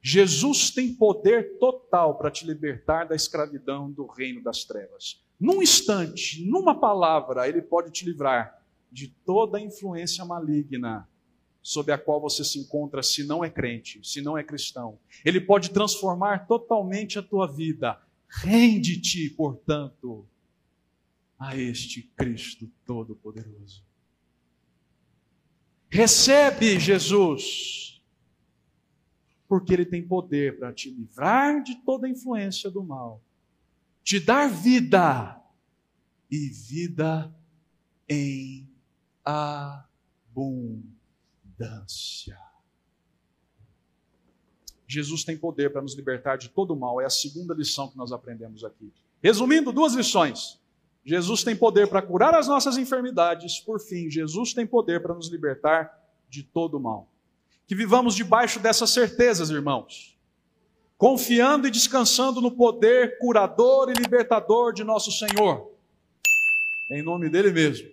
Jesus 0.00 0.70
tem 0.70 0.94
poder 0.94 1.58
total 1.58 2.16
para 2.16 2.30
te 2.30 2.46
libertar 2.46 3.08
da 3.08 3.16
escravidão 3.16 3.90
do 3.90 4.06
reino 4.06 4.40
das 4.42 4.64
trevas. 4.64 5.20
Num 5.38 5.60
instante, 5.60 6.44
numa 6.48 6.78
palavra, 6.78 7.48
ele 7.48 7.60
pode 7.60 7.90
te 7.90 8.04
livrar 8.04 8.62
de 8.90 9.08
toda 9.08 9.58
a 9.58 9.60
influência 9.60 10.24
maligna 10.24 11.08
sob 11.66 11.90
a 11.90 11.98
qual 11.98 12.20
você 12.20 12.44
se 12.44 12.60
encontra 12.60 13.02
se 13.02 13.24
não 13.24 13.44
é 13.44 13.50
crente, 13.50 14.00
se 14.04 14.22
não 14.22 14.38
é 14.38 14.44
cristão. 14.44 15.00
Ele 15.24 15.40
pode 15.40 15.70
transformar 15.70 16.46
totalmente 16.46 17.18
a 17.18 17.22
tua 17.24 17.48
vida. 17.52 18.00
Rende-te, 18.28 19.28
portanto, 19.30 20.24
a 21.36 21.56
este 21.56 22.02
Cristo 22.16 22.70
Todo-Poderoso. 22.84 23.84
Recebe 25.90 26.78
Jesus, 26.78 28.00
porque 29.48 29.72
Ele 29.72 29.86
tem 29.86 30.06
poder 30.06 30.60
para 30.60 30.72
te 30.72 30.88
livrar 30.88 31.64
de 31.64 31.74
toda 31.82 32.06
a 32.06 32.10
influência 32.10 32.70
do 32.70 32.84
mal, 32.84 33.20
te 34.04 34.20
dar 34.20 34.48
vida 34.48 35.42
e 36.30 36.48
vida 36.48 37.34
em 38.08 38.70
abundância 39.24 40.94
abundância. 41.58 42.38
Jesus 44.86 45.24
tem 45.24 45.36
poder 45.36 45.72
para 45.72 45.82
nos 45.82 45.94
libertar 45.94 46.36
de 46.36 46.48
todo 46.48 46.76
mal. 46.76 47.00
É 47.00 47.06
a 47.06 47.10
segunda 47.10 47.52
lição 47.52 47.88
que 47.88 47.96
nós 47.96 48.12
aprendemos 48.12 48.62
aqui. 48.64 48.92
Resumindo, 49.22 49.72
duas 49.72 49.94
lições. 49.94 50.60
Jesus 51.04 51.42
tem 51.42 51.56
poder 51.56 51.88
para 51.88 52.02
curar 52.02 52.34
as 52.34 52.46
nossas 52.46 52.76
enfermidades. 52.76 53.58
Por 53.58 53.80
fim, 53.80 54.10
Jesus 54.10 54.52
tem 54.52 54.66
poder 54.66 55.02
para 55.02 55.14
nos 55.14 55.28
libertar 55.28 55.92
de 56.28 56.42
todo 56.42 56.78
mal. 56.78 57.08
Que 57.66 57.74
vivamos 57.74 58.14
debaixo 58.14 58.60
dessas 58.60 58.90
certezas, 58.90 59.50
irmãos. 59.50 60.16
Confiando 60.96 61.66
e 61.66 61.70
descansando 61.70 62.40
no 62.40 62.52
poder 62.52 63.18
curador 63.18 63.90
e 63.90 63.92
libertador 63.92 64.72
de 64.72 64.84
nosso 64.84 65.10
Senhor. 65.10 65.72
Em 66.90 67.02
nome 67.02 67.28
dele 67.28 67.50
mesmo. 67.50 67.88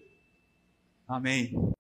Amém. 1.08 1.73